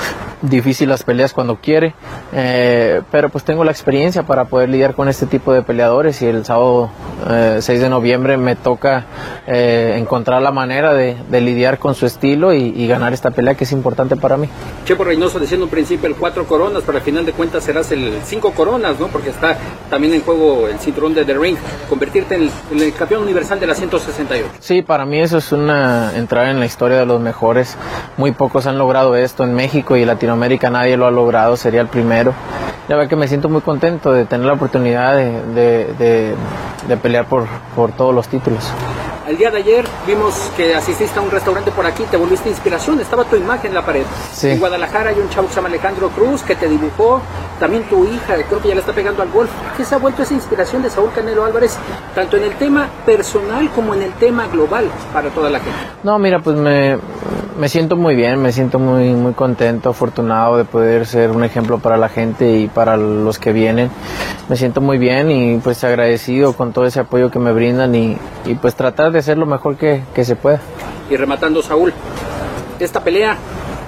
difícil 0.42 0.88
las 0.88 1.02
peleas 1.02 1.32
cuando 1.32 1.56
quiere, 1.56 1.94
eh, 2.32 3.02
pero 3.10 3.28
pues 3.28 3.44
tengo 3.44 3.64
la 3.64 3.70
experiencia 3.70 4.22
para 4.22 4.46
poder 4.46 4.68
lidiar 4.68 4.94
con 4.94 5.08
este 5.08 5.26
tipo 5.26 5.52
de 5.52 5.62
peleadores 5.62 6.22
y 6.22 6.26
el 6.26 6.44
sábado 6.44 6.90
6 7.26 7.68
eh, 7.68 7.78
de 7.78 7.88
noviembre 7.88 8.36
me 8.36 8.56
toca 8.56 9.04
eh, 9.46 9.96
encontrar 9.98 10.40
la 10.42 10.50
manera 10.50 10.94
de, 10.94 11.16
lidiar 11.40 11.78
con 11.78 11.94
su 11.94 12.06
estilo 12.06 12.52
y, 12.52 12.86
ganar 12.90 13.12
esta 13.12 13.30
pelea 13.30 13.54
que 13.54 13.64
es 13.64 13.72
importante 13.72 14.16
para 14.16 14.36
mí. 14.36 14.48
Chepo 14.84 15.04
Reynoso 15.04 15.38
diciendo 15.38 15.66
en 15.66 15.70
principio 15.70 16.08
el 16.08 16.16
cuatro 16.16 16.44
coronas, 16.44 16.82
pero 16.84 16.98
al 16.98 17.04
final 17.04 17.24
de 17.24 17.32
cuentas 17.32 17.62
serás 17.62 17.92
el 17.92 18.18
cinco 18.24 18.50
coronas, 18.52 18.98
¿no? 18.98 19.06
Porque 19.06 19.30
está 19.30 19.56
también 19.88 20.14
en 20.14 20.22
juego 20.22 20.66
el 20.66 20.78
cinturón 20.80 21.14
de 21.14 21.24
The 21.24 21.34
Ring, 21.34 21.56
convertirte 21.88 22.34
en 22.34 22.50
el, 22.80 22.92
campeón 22.94 23.22
universal 23.22 23.60
de 23.60 23.66
la 23.66 23.74
168. 23.74 24.48
Sí, 24.58 24.82
para 24.82 25.06
mí 25.06 25.20
eso 25.20 25.38
es 25.38 25.52
una 25.52 26.16
entrada 26.16 26.50
en 26.50 26.58
la 26.58 26.66
historia 26.66 26.98
de 26.98 27.06
los 27.06 27.20
mejores. 27.20 27.76
Muy 28.16 28.32
pocos 28.40 28.66
han 28.66 28.78
logrado 28.78 29.16
esto 29.16 29.44
en 29.44 29.52
México 29.52 29.98
y 29.98 30.06
Latinoamérica 30.06 30.70
nadie 30.70 30.96
lo 30.96 31.06
ha 31.06 31.10
logrado, 31.10 31.58
sería 31.58 31.82
el 31.82 31.88
primero. 31.88 32.32
Ya 32.88 32.96
ve 32.96 33.06
que 33.06 33.14
me 33.14 33.28
siento 33.28 33.50
muy 33.50 33.60
contento 33.60 34.14
de 34.14 34.24
tener 34.24 34.46
la 34.46 34.54
oportunidad 34.54 35.14
de, 35.14 36.34
pelear 37.02 37.26
por, 37.26 37.44
por 37.76 37.92
todos 37.92 38.14
los 38.14 38.28
títulos. 38.28 38.72
El 39.28 39.36
día 39.36 39.50
de 39.50 39.58
ayer 39.58 39.84
vimos 40.06 40.34
que 40.56 40.74
asististe 40.74 41.18
a 41.18 41.22
un 41.22 41.30
restaurante 41.30 41.70
por 41.70 41.84
aquí, 41.84 42.02
te 42.10 42.16
volviste 42.16 42.48
inspiración, 42.48 42.98
estaba 42.98 43.24
tu 43.24 43.36
imagen 43.36 43.68
en 43.68 43.74
la 43.74 43.84
pared. 43.84 44.04
En 44.42 44.58
Guadalajara 44.58 45.10
hay 45.10 45.20
un 45.20 45.28
chavo 45.28 45.46
que 45.46 45.52
se 45.52 45.56
llama 45.56 45.68
Alejandro 45.68 46.08
Cruz 46.08 46.42
que 46.42 46.56
te 46.56 46.66
dibujó, 46.66 47.20
también 47.60 47.82
tu 47.84 48.06
hija, 48.06 48.36
creo 48.48 48.62
que 48.62 48.68
ya 48.68 48.74
le 48.74 48.80
está 48.80 48.94
pegando 48.94 49.22
al 49.22 49.28
golf. 49.28 49.50
¿Qué 49.76 49.84
se 49.84 49.94
ha 49.94 49.98
vuelto 49.98 50.22
esa 50.22 50.32
inspiración 50.32 50.82
de 50.82 50.88
Saúl 50.88 51.12
Canelo 51.14 51.44
Álvarez, 51.44 51.76
tanto 52.14 52.38
en 52.38 52.44
el 52.44 52.54
tema 52.54 52.88
personal 53.04 53.68
como 53.70 53.92
en 53.94 54.00
el 54.02 54.12
tema 54.14 54.48
global 54.48 54.86
para 55.12 55.28
toda 55.28 55.50
la 55.50 55.60
gente? 55.60 55.78
No, 56.02 56.18
mira, 56.18 56.40
pues 56.40 56.56
me, 56.56 56.98
me 57.60 57.68
siento 57.68 57.94
muy 57.94 58.16
bien, 58.16 58.40
me 58.40 58.52
siento 58.52 58.78
muy, 58.78 59.10
muy 59.10 59.34
contento, 59.34 59.90
afortunado 59.90 60.56
de 60.56 60.64
poder 60.64 61.04
ser 61.04 61.30
un 61.30 61.44
ejemplo 61.44 61.78
para 61.78 61.98
la 61.98 62.08
gente 62.08 62.56
y 62.56 62.68
para 62.68 62.96
los 62.96 63.38
que 63.38 63.52
vienen. 63.52 63.90
Me 64.48 64.56
siento 64.56 64.80
muy 64.80 64.96
bien 64.96 65.30
y 65.30 65.58
pues 65.58 65.84
agradecido 65.84 66.54
con 66.54 66.72
todo 66.72 66.86
ese 66.86 67.00
apoyo 67.00 67.30
que 67.30 67.38
me 67.38 67.52
brindan 67.52 67.94
y, 67.94 68.16
y 68.46 68.54
pues 68.54 68.74
tratar 68.74 69.12
de 69.12 69.18
hacer 69.18 69.36
lo 69.36 69.44
mejor 69.44 69.76
que, 69.76 70.02
que 70.14 70.24
se 70.24 70.36
pueda. 70.36 70.58
Y 71.10 71.16
rematando, 71.16 71.62
Saúl, 71.62 71.92
esta 72.78 73.04
pelea 73.04 73.36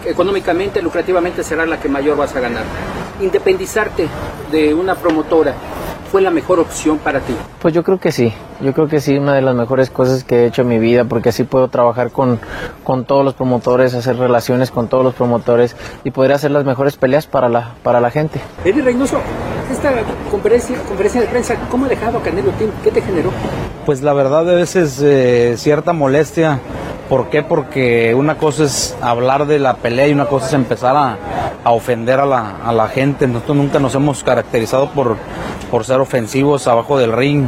económicamente, 0.04 0.82
lucrativamente 0.82 1.42
será 1.42 1.64
la 1.64 1.80
que 1.80 1.88
mayor 1.88 2.18
vas 2.18 2.36
a 2.36 2.40
ganar. 2.40 2.64
Independizarte 3.22 4.06
de 4.50 4.74
una 4.74 4.96
promotora 4.96 5.54
fue 6.12 6.20
la 6.20 6.30
mejor 6.30 6.60
opción 6.60 6.98
para 6.98 7.20
ti? 7.20 7.34
Pues 7.62 7.72
yo 7.72 7.82
creo 7.82 7.98
que 7.98 8.12
sí, 8.12 8.34
yo 8.60 8.74
creo 8.74 8.86
que 8.86 9.00
sí, 9.00 9.16
una 9.16 9.32
de 9.32 9.40
las 9.40 9.54
mejores 9.54 9.88
cosas 9.88 10.24
que 10.24 10.42
he 10.42 10.46
hecho 10.46 10.60
en 10.60 10.68
mi 10.68 10.78
vida, 10.78 11.06
porque 11.06 11.30
así 11.30 11.42
puedo 11.42 11.68
trabajar 11.68 12.10
con, 12.10 12.38
con 12.84 13.06
todos 13.06 13.24
los 13.24 13.32
promotores, 13.32 13.94
hacer 13.94 14.18
relaciones 14.18 14.70
con 14.70 14.88
todos 14.88 15.02
los 15.02 15.14
promotores 15.14 15.74
y 16.04 16.10
poder 16.10 16.32
hacer 16.32 16.50
las 16.50 16.66
mejores 16.66 16.96
peleas 16.96 17.26
para 17.26 17.48
la, 17.48 17.72
para 17.82 17.98
la 17.98 18.10
gente. 18.10 18.42
Eddie 18.62 18.82
Reynoso, 18.82 19.16
esta 19.70 19.90
conferencia, 20.30 20.76
conferencia 20.86 21.22
de 21.22 21.28
prensa, 21.28 21.56
¿cómo 21.70 21.86
ha 21.86 21.88
dejado 21.88 22.18
a 22.18 22.22
Canelo 22.22 22.50
Team? 22.50 22.70
¿Qué 22.84 22.90
te 22.90 23.00
generó? 23.00 23.30
Pues 23.86 24.02
la 24.02 24.12
verdad 24.12 24.40
a 24.50 24.52
veces 24.52 25.00
eh, 25.02 25.54
cierta 25.56 25.94
molestia. 25.94 26.60
¿Por 27.08 27.30
qué? 27.30 27.42
Porque 27.42 28.14
una 28.14 28.36
cosa 28.36 28.64
es 28.64 28.96
hablar 29.00 29.46
de 29.46 29.58
la 29.58 29.76
pelea 29.76 30.08
y 30.08 30.12
una 30.12 30.26
cosa 30.26 30.46
es 30.46 30.52
empezar 30.52 30.94
a, 30.96 31.16
a 31.64 31.72
ofender 31.72 32.20
a 32.20 32.26
la, 32.26 32.56
a 32.64 32.72
la, 32.72 32.88
gente. 32.88 33.26
Nosotros 33.26 33.56
nunca 33.56 33.78
nos 33.78 33.94
hemos 33.94 34.22
caracterizado 34.24 34.90
por, 34.90 35.16
por 35.70 35.84
ser 35.84 36.00
ofensivos 36.00 36.66
abajo 36.66 36.98
del 36.98 37.12
ring, 37.12 37.46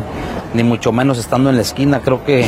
ni 0.55 0.63
mucho 0.63 0.93
menos 0.93 1.19
estando 1.19 1.51
en 1.51 1.57
la 1.57 1.63
esquina. 1.63 2.01
Creo 2.01 2.25
que, 2.25 2.47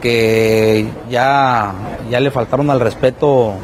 que 0.00 0.86
ya, 1.08 1.72
ya 2.10 2.20
le 2.20 2.30
faltaron 2.30 2.70
al 2.70 2.80
respeto 2.80 3.54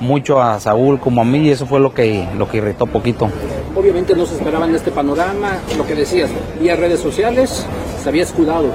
mucho 0.00 0.40
a 0.40 0.60
Saúl 0.60 1.00
como 1.00 1.22
a 1.22 1.24
mí 1.24 1.38
y 1.38 1.50
eso 1.50 1.66
fue 1.66 1.80
lo 1.80 1.94
que, 1.94 2.28
lo 2.36 2.48
que 2.48 2.58
irritó 2.58 2.86
poquito. 2.86 3.30
Obviamente 3.74 4.14
no 4.14 4.26
se 4.26 4.36
esperaban 4.36 4.74
este 4.74 4.90
panorama, 4.90 5.58
lo 5.76 5.86
que 5.86 5.94
decías, 5.94 6.30
vía 6.60 6.76
redes 6.76 7.00
sociales 7.00 7.66
se 8.02 8.08
había 8.08 8.22
escudado, 8.22 8.66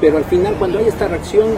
pero 0.00 0.16
al 0.16 0.24
final 0.24 0.54
cuando 0.58 0.78
hay 0.78 0.86
esta 0.86 1.08
reacción, 1.08 1.48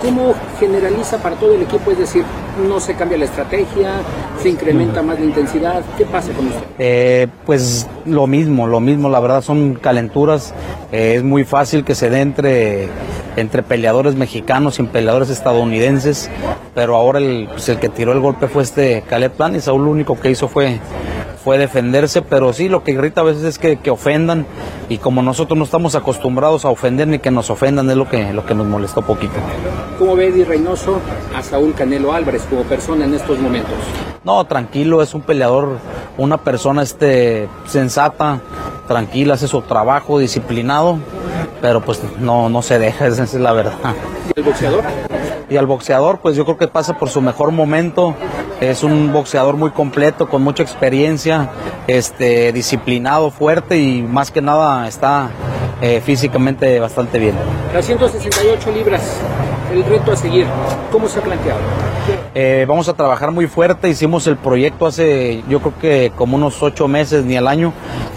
¿cómo 0.00 0.34
generaliza 0.58 1.18
para 1.18 1.36
todo 1.36 1.54
el 1.54 1.62
equipo? 1.62 1.90
Es 1.90 1.98
decir, 1.98 2.24
no 2.66 2.80
se 2.80 2.94
cambia 2.94 3.18
la 3.18 3.24
estrategia, 3.26 4.00
se 4.42 4.48
incrementa 4.48 5.02
más 5.02 5.18
la 5.18 5.26
intensidad, 5.26 5.82
¿qué 5.96 6.04
pasa 6.04 6.32
con 6.32 6.46
usted? 6.46 6.62
Eh, 6.78 7.28
pues 7.46 7.86
lo 8.04 8.26
mismo, 8.26 8.66
lo 8.66 8.80
mismo, 8.80 9.08
la 9.08 9.20
verdad 9.20 9.42
son 9.42 9.74
calenturas, 9.74 10.54
eh, 10.92 11.14
es 11.16 11.22
muy 11.22 11.44
fácil 11.44 11.84
que 11.84 11.94
se 11.94 12.10
dé 12.10 12.20
entre, 12.20 12.88
entre 13.36 13.62
peleadores 13.62 14.14
mexicanos 14.14 14.78
y 14.78 14.82
peleadores 14.84 15.30
estadounidenses, 15.30 16.30
pero 16.74 16.96
ahora 16.96 17.18
el, 17.18 17.48
pues 17.50 17.68
el 17.68 17.78
que 17.78 17.88
tiró 17.88 18.12
el 18.12 18.20
golpe 18.20 18.48
fue 18.48 18.62
este 18.62 19.02
Caleb 19.08 19.32
Plan 19.32 19.54
y 19.54 19.60
Saúl 19.60 19.84
lo 19.84 19.90
único 19.90 20.18
que 20.18 20.30
hizo 20.30 20.48
fue 20.48 20.78
fue 21.42 21.58
defenderse, 21.58 22.22
pero 22.22 22.52
sí 22.52 22.68
lo 22.68 22.84
que 22.84 22.92
irrita 22.92 23.22
a 23.22 23.24
veces 23.24 23.44
es 23.44 23.58
que, 23.58 23.78
que, 23.78 23.90
ofendan 23.90 24.46
y 24.88 24.98
como 24.98 25.22
nosotros 25.22 25.58
no 25.58 25.64
estamos 25.64 25.94
acostumbrados 25.94 26.64
a 26.64 26.68
ofender 26.68 27.08
ni 27.08 27.18
que 27.18 27.30
nos 27.30 27.50
ofendan 27.50 27.88
es 27.90 27.96
lo 27.96 28.08
que, 28.08 28.32
lo 28.32 28.44
que 28.44 28.54
nos 28.54 28.66
molestó 28.66 29.02
poquito. 29.02 29.34
¿Cómo 29.98 30.16
ve 30.16 30.28
Eddie 30.28 30.44
Reynoso 30.44 31.00
a 31.34 31.42
Saúl 31.42 31.74
Canelo 31.74 32.12
Álvarez 32.12 32.42
como 32.48 32.62
persona 32.64 33.04
en 33.04 33.14
estos 33.14 33.38
momentos? 33.38 33.74
No, 34.22 34.44
tranquilo, 34.44 35.02
es 35.02 35.14
un 35.14 35.22
peleador, 35.22 35.78
una 36.18 36.36
persona 36.36 36.82
este, 36.82 37.48
sensata, 37.66 38.40
tranquila, 38.86 39.34
hace 39.34 39.48
su 39.48 39.62
trabajo, 39.62 40.18
disciplinado, 40.18 40.98
pero 41.62 41.80
pues 41.80 42.02
no, 42.18 42.50
no 42.50 42.60
se 42.60 42.78
deja, 42.78 43.06
esa 43.08 43.24
es 43.24 43.34
la 43.34 43.52
verdad. 43.52 43.94
¿Y 44.36 44.40
el 44.40 44.44
boxeador? 44.44 44.84
Y 45.50 45.56
al 45.56 45.66
boxeador, 45.66 46.20
pues 46.20 46.36
yo 46.36 46.44
creo 46.44 46.56
que 46.56 46.68
pasa 46.68 46.96
por 46.96 47.10
su 47.10 47.20
mejor 47.20 47.50
momento. 47.50 48.14
Es 48.60 48.84
un 48.84 49.12
boxeador 49.12 49.56
muy 49.56 49.72
completo, 49.72 50.28
con 50.28 50.42
mucha 50.42 50.62
experiencia, 50.62 51.50
este, 51.88 52.52
disciplinado, 52.52 53.32
fuerte 53.32 53.78
y 53.78 54.00
más 54.02 54.30
que 54.30 54.40
nada 54.40 54.86
está 54.86 55.30
eh, 55.80 56.00
físicamente 56.00 56.78
bastante 56.78 57.18
bien. 57.18 57.34
Las 57.74 57.84
168 57.84 58.70
libras, 58.70 59.02
el 59.72 59.84
reto 59.84 60.12
a 60.12 60.16
seguir, 60.16 60.46
¿cómo 60.90 61.08
se 61.08 61.18
ha 61.18 61.22
planteado? 61.22 61.60
Eh, 62.34 62.64
vamos 62.68 62.88
a 62.88 62.94
trabajar 62.94 63.30
muy 63.30 63.46
fuerte, 63.46 63.88
hicimos 63.88 64.26
el 64.26 64.36
proyecto 64.36 64.86
hace 64.86 65.42
yo 65.48 65.60
creo 65.60 65.74
que 65.80 66.12
como 66.16 66.36
unos 66.36 66.62
ocho 66.62 66.88
meses 66.88 67.24
ni 67.24 67.36
al 67.36 67.46
año 67.46 67.72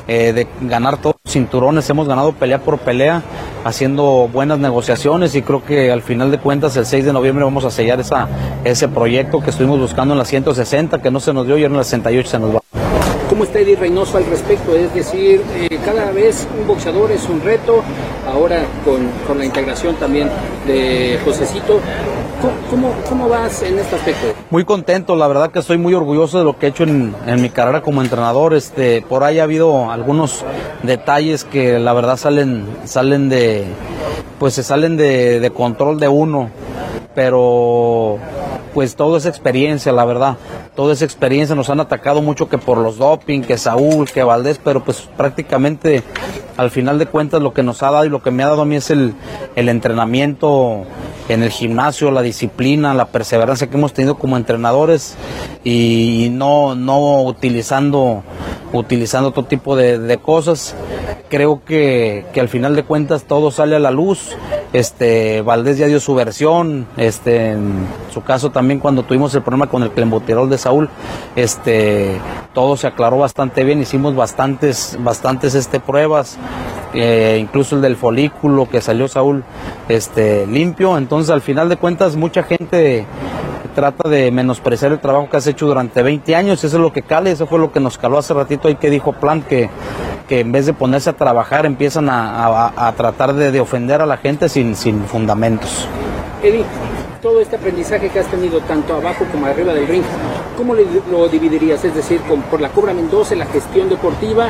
eh, 0.07 0.33
de 0.33 0.47
ganar 0.61 0.97
todos 0.97 1.15
los 1.23 1.33
cinturones, 1.33 1.89
hemos 1.89 2.07
ganado 2.07 2.31
pelea 2.33 2.59
por 2.59 2.79
pelea, 2.79 3.21
haciendo 3.63 4.29
buenas 4.31 4.59
negociaciones 4.59 5.35
y 5.35 5.41
creo 5.41 5.63
que 5.63 5.91
al 5.91 6.01
final 6.01 6.31
de 6.31 6.39
cuentas 6.39 6.75
el 6.75 6.85
6 6.85 7.05
de 7.05 7.13
noviembre 7.13 7.43
vamos 7.43 7.65
a 7.65 7.71
sellar 7.71 8.01
ese 8.63 8.87
proyecto 8.87 9.41
que 9.41 9.49
estuvimos 9.49 9.79
buscando 9.79 10.13
en 10.13 10.17
la 10.17 10.25
160, 10.25 11.01
que 11.01 11.11
no 11.11 11.19
se 11.19 11.33
nos 11.33 11.45
dio 11.45 11.57
y 11.57 11.63
en 11.63 11.73
la 11.73 11.83
68 11.83 12.29
se 12.29 12.39
nos 12.39 12.55
va. 12.55 12.82
¿Cómo 13.29 13.45
está 13.45 13.59
Eddie 13.59 13.75
Reynoso 13.75 14.17
al 14.17 14.25
respecto? 14.25 14.75
Es 14.75 14.93
decir, 14.93 15.41
eh, 15.55 15.79
cada 15.83 16.11
vez 16.11 16.47
un 16.59 16.67
boxeador 16.67 17.11
es 17.11 17.27
un 17.27 17.41
reto, 17.41 17.83
ahora 18.27 18.63
con, 18.85 19.09
con 19.27 19.37
la 19.37 19.45
integración 19.45 19.95
también 19.95 20.29
de 20.67 21.19
Josecito. 21.23 21.79
¿Cómo, 22.69 22.93
¿Cómo, 23.07 23.29
vas 23.29 23.63
en 23.63 23.79
este 23.79 23.95
aspecto? 23.95 24.27
Muy 24.49 24.65
contento, 24.65 25.15
la 25.15 25.27
verdad 25.27 25.51
que 25.51 25.59
estoy 25.59 25.77
muy 25.77 25.93
orgulloso 25.93 26.39
de 26.39 26.43
lo 26.43 26.59
que 26.59 26.65
he 26.65 26.69
hecho 26.69 26.83
en, 26.83 27.15
en, 27.25 27.41
mi 27.41 27.49
carrera 27.49 27.81
como 27.81 28.01
entrenador. 28.01 28.53
Este, 28.53 29.01
por 29.01 29.23
ahí 29.23 29.39
ha 29.39 29.43
habido 29.43 29.89
algunos 29.89 30.43
detalles 30.81 31.45
que 31.45 31.79
la 31.79 31.93
verdad 31.93 32.17
salen, 32.17 32.65
salen 32.83 33.29
de, 33.29 33.63
pues 34.39 34.55
se 34.55 34.63
salen 34.63 34.97
de, 34.97 35.39
de 35.39 35.51
control 35.51 35.99
de 36.01 36.09
uno, 36.09 36.49
pero 37.15 38.17
pues 38.73 38.95
todo 38.95 39.17
es 39.17 39.25
experiencia, 39.25 39.91
la 39.91 40.05
verdad. 40.05 40.37
Toda 40.75 40.93
esa 40.93 41.05
experiencia 41.05 41.55
nos 41.55 41.69
han 41.69 41.79
atacado 41.79 42.21
mucho 42.21 42.49
que 42.49 42.57
por 42.57 42.77
los 42.77 42.97
doping, 42.97 43.41
que 43.41 43.57
Saúl, 43.57 44.09
que 44.09 44.23
Valdés, 44.23 44.59
pero 44.63 44.83
pues 44.83 45.07
prácticamente 45.15 46.03
al 46.57 46.71
final 46.71 46.99
de 46.99 47.05
cuentas 47.05 47.41
lo 47.41 47.53
que 47.53 47.63
nos 47.63 47.83
ha 47.83 47.91
dado 47.91 48.05
y 48.05 48.09
lo 48.09 48.21
que 48.23 48.31
me 48.31 48.43
ha 48.43 48.47
dado 48.47 48.63
a 48.63 48.65
mí 48.65 48.75
es 48.75 48.89
el, 48.89 49.13
el 49.55 49.69
entrenamiento 49.69 50.85
en 51.29 51.43
el 51.43 51.49
gimnasio, 51.49 52.11
la 52.11 52.21
disciplina, 52.21 52.93
la 52.93 53.05
perseverancia 53.05 53.67
que 53.67 53.77
hemos 53.77 53.93
tenido 53.93 54.15
como 54.15 54.37
entrenadores 54.37 55.15
y, 55.63 56.29
no, 56.31 56.75
no 56.75 57.23
utilizando, 57.23 58.23
utilizando 58.73 59.29
otro 59.29 59.45
tipo 59.45 59.75
de, 59.75 59.99
de 59.99 60.17
cosas. 60.17 60.75
Creo 61.33 61.63
que, 61.65 62.27
que, 62.31 62.39
al 62.41 62.47
final 62.47 62.75
de 62.75 62.83
cuentas 62.83 63.23
todo 63.23 63.49
sale 63.49 63.75
a 63.75 63.79
la 63.79 63.89
luz. 63.89 64.37
Este, 64.71 65.41
Valdés 65.41 65.79
ya 65.79 65.87
dio 65.87 65.99
su 65.99 66.13
versión, 66.13 66.85
este, 66.95 67.53
en 67.53 67.87
su 68.13 68.21
caso 68.21 68.51
también 68.51 68.79
cuando 68.79 69.01
tuvimos 69.01 69.33
el 69.33 69.41
problema 69.41 69.65
con 69.65 69.81
el 69.81 69.89
clenbuterol 69.89 70.47
de 70.47 70.59
Saúl, 70.59 70.89
este, 71.35 72.19
todo 72.53 72.77
se 72.77 72.85
aclaró 72.85 73.17
bastante 73.17 73.63
bien, 73.63 73.81
hicimos 73.81 74.15
bastantes, 74.15 74.95
bastantes 74.99 75.55
este, 75.55 75.79
pruebas, 75.79 76.37
eh, 76.93 77.39
incluso 77.41 77.77
el 77.77 77.81
del 77.81 77.95
folículo 77.95 78.69
que 78.69 78.79
salió 78.79 79.07
Saúl 79.07 79.43
este, 79.89 80.45
limpio, 80.45 80.99
entonces 80.99 81.31
al 81.31 81.41
final 81.41 81.67
de 81.67 81.77
cuentas 81.77 82.15
mucha 82.15 82.43
gente 82.43 83.07
trata 83.73 84.07
de 84.07 84.31
menospreciar 84.31 84.91
el 84.91 84.99
trabajo 84.99 85.29
que 85.29 85.37
has 85.37 85.47
hecho 85.47 85.65
durante 85.65 86.03
20 86.03 86.35
años, 86.35 86.63
eso 86.63 86.77
es 86.77 86.81
lo 86.81 86.93
que 86.93 87.01
cale, 87.01 87.31
eso 87.31 87.47
fue 87.47 87.57
lo 87.57 87.71
que 87.71 87.79
nos 87.79 87.97
caló 87.97 88.19
hace 88.19 88.33
ratito 88.35 88.67
ahí 88.67 88.75
que 88.75 88.89
dijo 88.89 89.13
Plant 89.13 89.47
que, 89.47 89.69
que 90.27 90.39
en 90.39 90.51
vez 90.51 90.65
de 90.65 90.73
ponerse 90.73 91.09
a 91.09 91.13
trabajar 91.13 91.65
empiezan 91.65 92.09
a, 92.09 92.45
a, 92.45 92.87
a 92.87 92.91
tratar 92.93 93.33
de, 93.33 93.51
de, 93.51 93.59
ofender 93.59 94.01
a 94.01 94.05
la 94.05 94.17
gente 94.17 94.49
sin, 94.49 94.75
sin 94.75 95.03
fundamentos. 95.05 95.87
Eddie, 96.41 96.65
todo 97.21 97.39
este 97.39 97.55
aprendizaje 97.55 98.09
que 98.09 98.19
has 98.19 98.27
tenido 98.27 98.59
tanto 98.61 98.95
abajo 98.95 99.25
como 99.31 99.45
arriba 99.45 99.73
del 99.73 99.87
ring, 99.87 100.03
¿cómo 100.57 100.75
lo 100.75 101.29
dividirías? 101.29 101.83
Es 101.85 101.95
decir, 101.95 102.19
con, 102.21 102.41
por 102.43 102.59
la 102.59 102.69
Cobra 102.69 102.93
Mendoza, 102.93 103.35
la 103.35 103.45
gestión 103.45 103.87
deportiva, 103.87 104.49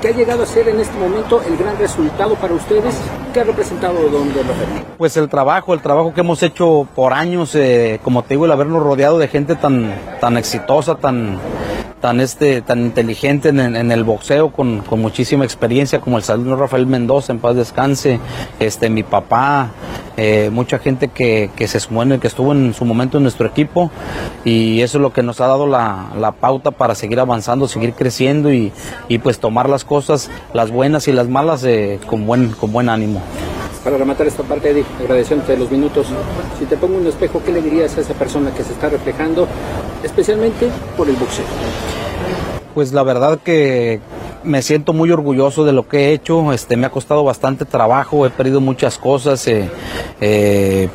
¿qué 0.00 0.08
ha 0.08 0.12
llegado 0.12 0.44
a 0.44 0.46
ser 0.46 0.68
en 0.68 0.78
este 0.78 0.96
momento 0.96 1.42
el 1.42 1.56
gran 1.56 1.76
resultado 1.76 2.36
para 2.36 2.54
ustedes? 2.54 2.96
¿Qué 3.34 3.40
ha 3.40 3.44
representado 3.44 3.94
don, 4.08 4.32
don 4.32 4.46
Rafael? 4.46 4.68
Pues 4.96 5.16
el 5.16 5.28
trabajo, 5.28 5.74
el 5.74 5.80
trabajo 5.80 6.14
que 6.14 6.20
hemos 6.20 6.42
hecho 6.42 6.86
por 6.94 7.12
años, 7.12 7.54
eh, 7.56 7.98
como 8.04 8.22
te 8.22 8.34
digo, 8.34 8.44
el 8.44 8.52
habernos 8.52 8.82
rodeado 8.82 9.18
de 9.18 9.26
gente 9.26 9.56
tan, 9.56 9.92
tan 10.20 10.36
exitosa, 10.36 10.94
tan, 10.94 11.38
tan 12.00 12.20
este 12.20 12.62
tan 12.62 12.80
inteligente 12.80 13.48
en, 13.48 13.58
en 13.60 13.92
el 13.92 14.04
boxeo 14.04 14.50
con, 14.50 14.82
muchísima 14.90 15.44
experiencia 15.44 16.00
como 16.00 16.16
el 16.16 16.22
salud 16.22 16.56
Rafael 16.56 16.86
Mendoza 16.86 17.32
en 17.32 17.38
paz 17.38 17.56
descanse 17.56 18.20
este 18.60 18.88
mi 18.90 19.02
papá 19.02 19.70
eh, 20.16 20.50
mucha 20.52 20.78
gente 20.78 21.08
que, 21.08 21.50
se 21.66 21.80
sumó 21.80 22.04
que 22.18 22.26
estuvo 22.26 22.52
en 22.52 22.74
su 22.74 22.84
momento 22.84 23.18
en 23.18 23.22
nuestro 23.24 23.46
equipo 23.46 23.90
y 24.44 24.80
eso 24.80 24.98
es 24.98 25.02
lo 25.02 25.12
que 25.12 25.22
nos 25.22 25.40
ha 25.40 25.46
dado 25.46 25.66
la, 25.66 26.34
pauta 26.40 26.70
para 26.70 26.94
seguir 26.94 27.20
avanzando 27.20 27.68
seguir 27.68 27.94
creciendo 27.94 28.52
y, 28.52 28.72
y, 29.08 29.18
pues 29.18 29.38
tomar 29.38 29.68
las 29.68 29.84
cosas 29.84 30.30
las 30.52 30.70
buenas 30.70 31.08
y 31.08 31.12
las 31.12 31.28
malas 31.28 31.64
eh, 31.64 31.98
con 32.06 32.26
buen 32.26 32.50
con 32.50 32.72
buen 32.72 32.88
ánimo 32.88 33.22
para 33.78 33.96
rematar 33.96 34.26
esta 34.26 34.42
parte, 34.42 34.70
Eddie, 34.70 34.84
agradeciéndote 35.00 35.56
los 35.56 35.70
minutos, 35.70 36.06
si 36.58 36.64
te 36.66 36.76
pongo 36.76 36.96
un 36.96 37.06
espejo, 37.06 37.42
¿qué 37.44 37.52
le 37.52 37.62
dirías 37.62 37.96
a 37.96 38.00
esa 38.00 38.14
persona 38.14 38.52
que 38.52 38.62
se 38.64 38.72
está 38.72 38.88
reflejando, 38.88 39.46
especialmente 40.02 40.68
por 40.96 41.08
el 41.08 41.16
boxeo? 41.16 41.44
Pues 42.74 42.92
la 42.92 43.02
verdad 43.02 43.38
que 43.42 44.00
me 44.44 44.62
siento 44.62 44.92
muy 44.92 45.10
orgulloso 45.10 45.64
de 45.64 45.72
lo 45.72 45.88
que 45.88 46.08
he 46.08 46.12
hecho, 46.12 46.52
este, 46.52 46.76
me 46.76 46.86
ha 46.86 46.90
costado 46.90 47.24
bastante 47.24 47.64
trabajo, 47.64 48.26
he 48.26 48.30
perdido 48.30 48.60
muchas 48.60 48.98
cosas, 48.98 49.46
eh, 49.48 49.68
eh, 50.20 50.88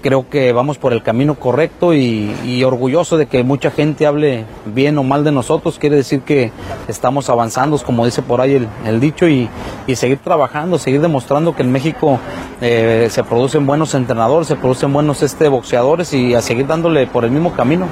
creo 0.00 0.28
que 0.28 0.52
vamos 0.52 0.78
por 0.78 0.92
el 0.92 1.02
camino 1.02 1.34
correcto 1.34 1.94
y, 1.94 2.34
y, 2.44 2.64
orgulloso 2.64 3.16
de 3.16 3.26
que 3.26 3.42
mucha 3.42 3.70
gente 3.70 4.06
hable 4.06 4.44
bien 4.66 4.98
o 4.98 5.02
mal 5.02 5.24
de 5.24 5.32
nosotros, 5.32 5.78
quiere 5.78 5.96
decir 5.96 6.22
que 6.22 6.52
estamos 6.88 7.28
avanzando, 7.28 7.78
como 7.78 8.04
dice 8.04 8.22
por 8.22 8.40
ahí 8.40 8.54
el, 8.54 8.68
el 8.86 9.00
dicho, 9.00 9.28
y, 9.28 9.48
y, 9.86 9.96
seguir 9.96 10.18
trabajando, 10.18 10.78
seguir 10.78 11.00
demostrando 11.00 11.54
que 11.54 11.62
en 11.62 11.72
México 11.72 12.18
eh, 12.60 13.08
se 13.10 13.24
producen 13.24 13.66
buenos 13.66 13.94
entrenadores, 13.94 14.48
se 14.48 14.56
producen 14.56 14.92
buenos 14.92 15.22
este, 15.22 15.48
boxeadores 15.48 16.12
y 16.12 16.34
a 16.34 16.42
seguir 16.42 16.66
dándole 16.66 17.06
por 17.06 17.24
el 17.24 17.30
mismo 17.30 17.52
camino. 17.52 17.86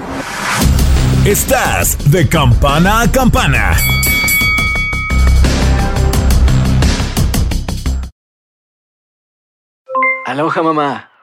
Estás 1.24 2.10
de 2.10 2.28
campana 2.28 3.02
a 3.02 3.12
campana. 3.12 3.76
Aloha 10.26 10.62
mamá. 10.62 11.08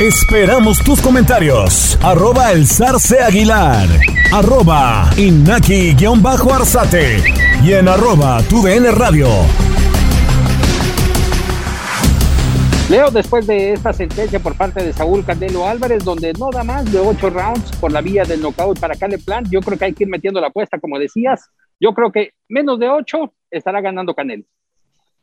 Esperamos 0.00 0.78
tus 0.84 1.02
comentarios. 1.02 1.98
Arroba 2.00 2.52
el 2.52 2.68
zarce 2.68 3.20
aguilar. 3.20 3.88
Arroba 4.32 5.10
inaki-arzate. 5.16 7.16
Y 7.64 7.72
en 7.72 7.88
arroba 7.88 8.40
tu 8.48 8.64
radio. 8.64 9.26
Leo, 12.88 13.10
después 13.10 13.48
de 13.48 13.72
esta 13.72 13.92
sentencia 13.92 14.38
por 14.38 14.56
parte 14.56 14.84
de 14.84 14.92
Saúl 14.92 15.24
Candelo 15.24 15.66
Álvarez, 15.66 16.04
donde 16.04 16.32
no 16.34 16.50
da 16.50 16.62
más 16.62 16.92
de 16.92 17.00
ocho 17.00 17.28
rounds 17.28 17.76
por 17.78 17.90
la 17.90 18.00
vía 18.00 18.22
del 18.22 18.40
knockout 18.40 18.78
para 18.78 18.94
Caleb 18.94 19.24
Plant, 19.24 19.48
yo 19.50 19.58
creo 19.58 19.76
que 19.76 19.86
hay 19.86 19.94
que 19.94 20.04
ir 20.04 20.10
metiendo 20.10 20.40
la 20.40 20.46
apuesta, 20.46 20.78
como 20.78 21.00
decías. 21.00 21.50
Yo 21.80 21.92
creo 21.92 22.12
que 22.12 22.34
menos 22.48 22.78
de 22.78 22.88
ocho 22.88 23.34
estará 23.50 23.80
ganando 23.80 24.14
Canelo. 24.14 24.44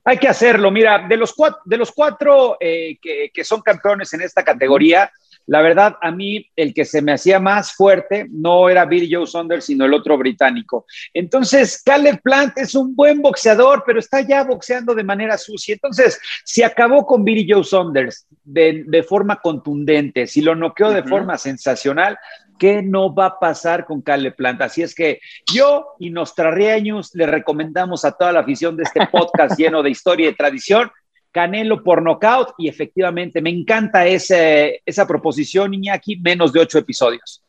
Hay 0.06 0.18
que 0.18 0.28
hacerlo. 0.28 0.72
Mira, 0.72 1.08
de 1.08 1.18
los 1.18 1.34
cuatro, 1.34 1.62
de 1.66 1.78
los 1.78 1.92
cuatro 1.92 2.58
eh, 2.60 2.98
que, 3.02 3.32
que, 3.34 3.44
son 3.44 3.62
campeones 3.62 4.14
en 4.14 4.22
esta 4.22 4.44
categoría, 4.44 5.12
la 5.48 5.62
verdad, 5.62 5.96
a 6.02 6.12
mí 6.12 6.50
el 6.56 6.74
que 6.74 6.86
se 6.86 7.02
me 7.02 7.14
hacía 7.14 7.40
más 7.40 7.74
fuerte 7.74 8.28
no 8.32 8.68
era 8.68 8.86
Billy 8.86 9.14
Joe 9.14 9.28
Saunders, 9.28 9.66
sino 9.66 9.86
el 9.86 9.94
otro 9.94 10.18
británico. 10.18 10.86
Entonces, 11.14 11.82
Caleb 11.84 12.22
Plant 12.24 12.58
es 12.58 12.74
un 12.74 12.96
buen 12.96 13.22
boxeador, 13.22 13.84
pero 13.86 14.00
está 14.00 14.22
ya 14.22 14.44
boxeando 14.44 14.96
de 14.96 15.04
manera 15.04 15.38
sucia. 15.38 15.74
Entonces, 15.74 16.20
si 16.44 16.64
acabó 16.64 17.06
con 17.06 17.24
Billy 17.24 17.46
Joe 17.48 17.64
Saunders 17.64 18.28
de, 18.44 18.86
de 18.88 19.04
forma 19.04 19.40
contundente, 19.40 20.26
si 20.26 20.42
lo 20.42 20.56
noqueó 20.56 20.90
de 20.90 21.02
uh 21.02 21.04
-huh. 21.04 21.10
forma 21.10 21.38
sensacional, 21.38 22.18
¿Qué 22.58 22.82
no 22.82 23.14
va 23.14 23.26
a 23.26 23.40
pasar 23.40 23.86
con 23.86 24.02
Caleb 24.02 24.36
Plant? 24.36 24.62
Así 24.62 24.82
es 24.82 24.96
que 24.96 25.20
yo 25.54 25.88
y 26.00 26.10
Nostrarriaños 26.10 27.14
le 27.14 27.26
recomendamos 27.26 28.06
a 28.06 28.14
toda 28.14 28.32
la 28.32 28.40
afición 28.42 28.78
de 28.78 28.84
este 28.84 29.06
podcast 29.08 29.56
lleno 29.60 29.84
de 29.84 29.90
historia 29.90 30.30
y 30.30 30.36
tradición, 30.36 30.92
Canelo 31.32 31.84
por 31.84 32.02
nocaut, 32.02 32.54
y 32.58 32.70
efectivamente 32.70 33.42
me 33.42 33.50
encanta 33.50 34.08
ese, 34.08 34.82
esa 34.86 35.06
proposición, 35.06 35.74
Iñaki, 35.74 36.18
menos 36.18 36.54
de 36.54 36.62
ocho 36.62 36.78
episodios. 36.78 37.44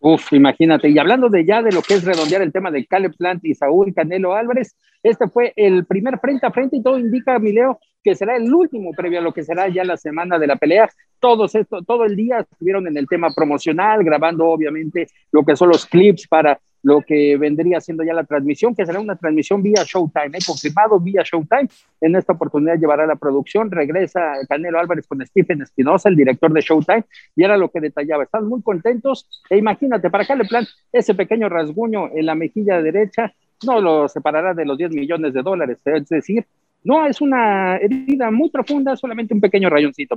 Uf, 0.00 0.32
imagínate. 0.32 0.88
Y 0.88 0.98
hablando 0.98 1.28
de 1.28 1.44
ya 1.44 1.62
de 1.62 1.72
lo 1.72 1.82
que 1.82 1.94
es 1.94 2.04
redondear 2.04 2.42
el 2.42 2.52
tema 2.52 2.70
de 2.70 2.86
Caleb 2.86 3.16
Plant 3.16 3.44
y 3.44 3.54
Saúl 3.54 3.92
Canelo 3.94 4.34
Álvarez, 4.34 4.74
este 5.02 5.28
fue 5.28 5.52
el 5.56 5.84
primer 5.84 6.18
frente 6.18 6.46
a 6.46 6.50
frente 6.50 6.78
y 6.78 6.82
todo 6.82 6.98
indica, 6.98 7.38
Mileo, 7.38 7.78
que 8.02 8.14
será 8.14 8.36
el 8.36 8.52
último 8.52 8.92
previo 8.92 9.18
a 9.18 9.22
lo 9.22 9.32
que 9.32 9.44
será 9.44 9.68
ya 9.68 9.84
la 9.84 9.96
semana 9.96 10.38
de 10.38 10.46
la 10.46 10.56
pelea. 10.56 10.88
Todos 11.18 11.54
esto, 11.54 11.82
todo 11.82 12.04
el 12.04 12.16
día 12.16 12.38
estuvieron 12.38 12.86
en 12.86 12.96
el 12.96 13.06
tema 13.06 13.28
promocional, 13.34 14.02
grabando 14.02 14.46
obviamente 14.46 15.06
lo 15.32 15.44
que 15.44 15.56
son 15.56 15.68
los 15.68 15.86
clips 15.86 16.26
para 16.26 16.58
lo 16.82 17.02
que 17.02 17.36
vendría 17.36 17.78
siendo 17.80 18.02
ya 18.04 18.14
la 18.14 18.24
transmisión, 18.24 18.74
que 18.74 18.86
será 18.86 19.00
una 19.00 19.16
transmisión 19.16 19.62
vía 19.62 19.82
Showtime, 19.84 20.38
¿eh? 20.38 20.40
confirmado 20.46 20.98
vía 20.98 21.22
Showtime. 21.22 21.68
En 22.00 22.16
esta 22.16 22.32
oportunidad 22.32 22.78
llevará 22.78 23.06
la 23.06 23.16
producción, 23.16 23.70
regresa 23.70 24.32
Canelo 24.48 24.78
Álvarez 24.78 25.06
con 25.06 25.24
Stephen 25.26 25.60
Espinosa, 25.60 26.08
el 26.08 26.16
director 26.16 26.50
de 26.52 26.60
Showtime, 26.62 27.04
y 27.36 27.44
era 27.44 27.58
lo 27.58 27.68
que 27.70 27.80
detallaba. 27.80 28.24
Están 28.24 28.46
muy 28.46 28.62
contentos, 28.62 29.28
e 29.50 29.58
imagínate, 29.58 30.08
para 30.08 30.24
Caleb 30.24 30.48
Plan, 30.48 30.66
ese 30.92 31.14
pequeño 31.14 31.48
rasguño 31.48 32.08
en 32.14 32.24
la 32.24 32.34
mejilla 32.34 32.80
derecha 32.80 33.34
no 33.66 33.80
lo 33.80 34.08
separará 34.08 34.54
de 34.54 34.64
los 34.64 34.78
10 34.78 34.92
millones 34.92 35.34
de 35.34 35.42
dólares, 35.42 35.78
es 35.84 36.08
decir, 36.08 36.46
no 36.84 37.06
es 37.06 37.20
una 37.20 37.76
herida 37.76 38.30
muy 38.30 38.50
profunda, 38.50 38.96
solamente 38.96 39.34
un 39.34 39.40
pequeño 39.40 39.68
rayoncito. 39.68 40.16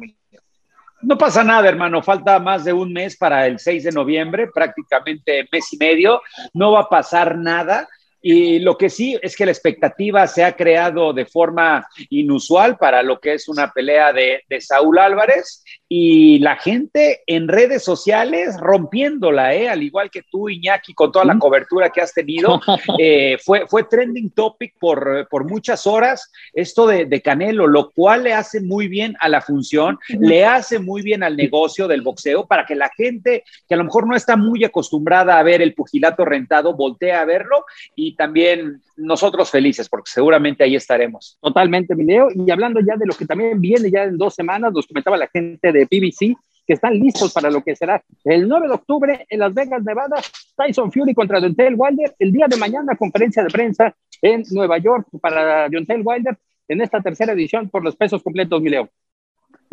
No 1.02 1.18
pasa 1.18 1.44
nada, 1.44 1.68
hermano. 1.68 2.02
Falta 2.02 2.40
más 2.40 2.64
de 2.64 2.72
un 2.72 2.94
mes 2.94 3.18
para 3.18 3.46
el 3.46 3.60
6 3.60 3.84
de 3.84 3.92
noviembre, 3.92 4.48
prácticamente 4.54 5.48
mes 5.52 5.74
y 5.74 5.78
medio. 5.78 6.22
No 6.54 6.72
va 6.72 6.82
a 6.82 6.90
pasar 6.90 7.38
nada. 7.38 7.88
Y 8.26 8.60
lo 8.60 8.78
que 8.78 8.90
sí 8.90 9.20
es 9.22 9.36
que 9.36 9.46
la 9.46 9.52
expectativa 9.52 10.26
se 10.28 10.46
ha 10.46 10.56
creado 10.56 11.12
de 11.12 11.26
forma 11.26 11.86
inusual 12.10 12.78
para 12.78 13.04
lo 13.04 13.20
que 13.20 13.34
es 13.34 13.50
una 13.50 13.70
pelea 13.72 14.14
de, 14.14 14.44
de 14.50 14.62
Saúl 14.62 14.98
Álvarez 14.98 15.62
y 15.90 16.40
la 16.40 16.56
gente 16.56 17.22
en 17.28 17.48
redes 17.48 17.84
sociales 17.84 18.58
rompiéndola, 18.60 19.54
¿eh? 19.54 19.70
al 19.70 19.84
igual 19.84 20.10
que 20.10 20.24
tú, 20.24 20.50
Iñaki, 20.50 20.94
con 20.94 21.12
toda 21.12 21.26
la 21.26 21.38
cobertura 21.38 21.90
que 21.90 22.02
has 22.02 22.14
tenido. 22.14 22.60
Eh, 23.00 23.38
fue, 23.44 23.68
fue 23.68 23.84
trending 23.84 24.30
topic 24.32 24.76
por, 24.80 25.28
por 25.30 25.50
muchas 25.50 25.88
horas 25.88 26.32
esto 26.54 26.86
de, 26.86 27.06
de, 27.06 27.22
Canelo, 27.22 27.66
lo 27.66 27.90
cual 27.92 28.24
le 28.24 28.34
hace 28.34 28.62
muy 28.62 28.88
bien 28.88 29.16
a 29.20 29.30
la 29.30 29.42
función, 29.42 29.98
le 30.08 30.46
hace 30.46 30.80
muy 30.80 31.02
bien 31.02 31.24
al 31.24 31.36
negocio 31.36 31.88
del 31.88 32.02
boxeo 32.02 32.46
para 32.46 32.66
que 32.66 32.76
la 32.76 32.90
gente 32.96 33.44
que 33.68 33.74
a 33.74 33.78
lo 33.78 33.84
mejor 33.84 34.08
no 34.08 34.16
está 34.16 34.36
muy 34.36 34.64
acostumbrada 34.64 35.38
a 35.38 35.44
ver 35.44 35.62
el 35.62 35.74
pugilato 35.74 36.24
rentado, 36.24 36.76
voltee 36.76 37.14
a 37.14 37.26
verlo 37.26 37.66
y 37.96 38.13
también 38.16 38.82
nosotros 38.98 39.50
felices, 39.50 39.90
porque 39.90 40.12
seguramente 40.12 40.64
ahí 40.64 40.76
estaremos. 40.76 41.38
Totalmente, 41.42 41.96
Mineo. 41.96 42.28
Y 42.34 42.50
hablando 42.52 42.80
ya 42.80 42.96
de 42.96 43.06
lo 43.06 43.14
que 43.14 43.26
también 43.26 43.60
viene 43.60 43.90
ya 43.92 44.04
en 44.04 44.18
dos 44.18 44.36
semanas, 44.36 44.74
nos 44.74 44.88
comentaba 44.88 45.18
la 45.18 45.28
gente 45.28 45.72
de 45.72 45.86
BBC 45.86 46.36
que 46.66 46.74
están 46.74 46.94
listos 46.94 47.34
para 47.34 47.52
lo 47.52 47.62
que 47.62 47.76
será 47.76 48.02
el 48.24 48.48
9 48.48 48.68
de 48.68 48.74
octubre 48.74 49.26
en 49.30 49.40
Las 49.40 49.54
Vegas, 49.54 49.84
Nevada, 49.84 50.22
Tyson 50.56 50.92
Fury 50.92 51.14
contra 51.14 51.42
Deontay 51.42 51.74
Wilder, 51.74 52.16
el 52.20 52.32
día 52.32 52.48
de 52.48 52.58
mañana 52.58 52.96
conferencia 52.96 53.44
de 53.44 53.50
prensa 53.50 53.94
en 54.22 54.44
Nueva 54.52 54.78
York 54.78 55.08
para 55.22 55.68
Deontay 55.68 56.02
Wilder 56.02 56.38
en 56.68 56.82
esta 56.82 57.02
tercera 57.02 57.34
edición 57.34 57.70
por 57.70 57.84
los 57.84 57.96
pesos 57.96 58.24
completos, 58.24 58.62
Mileo. 58.62 58.90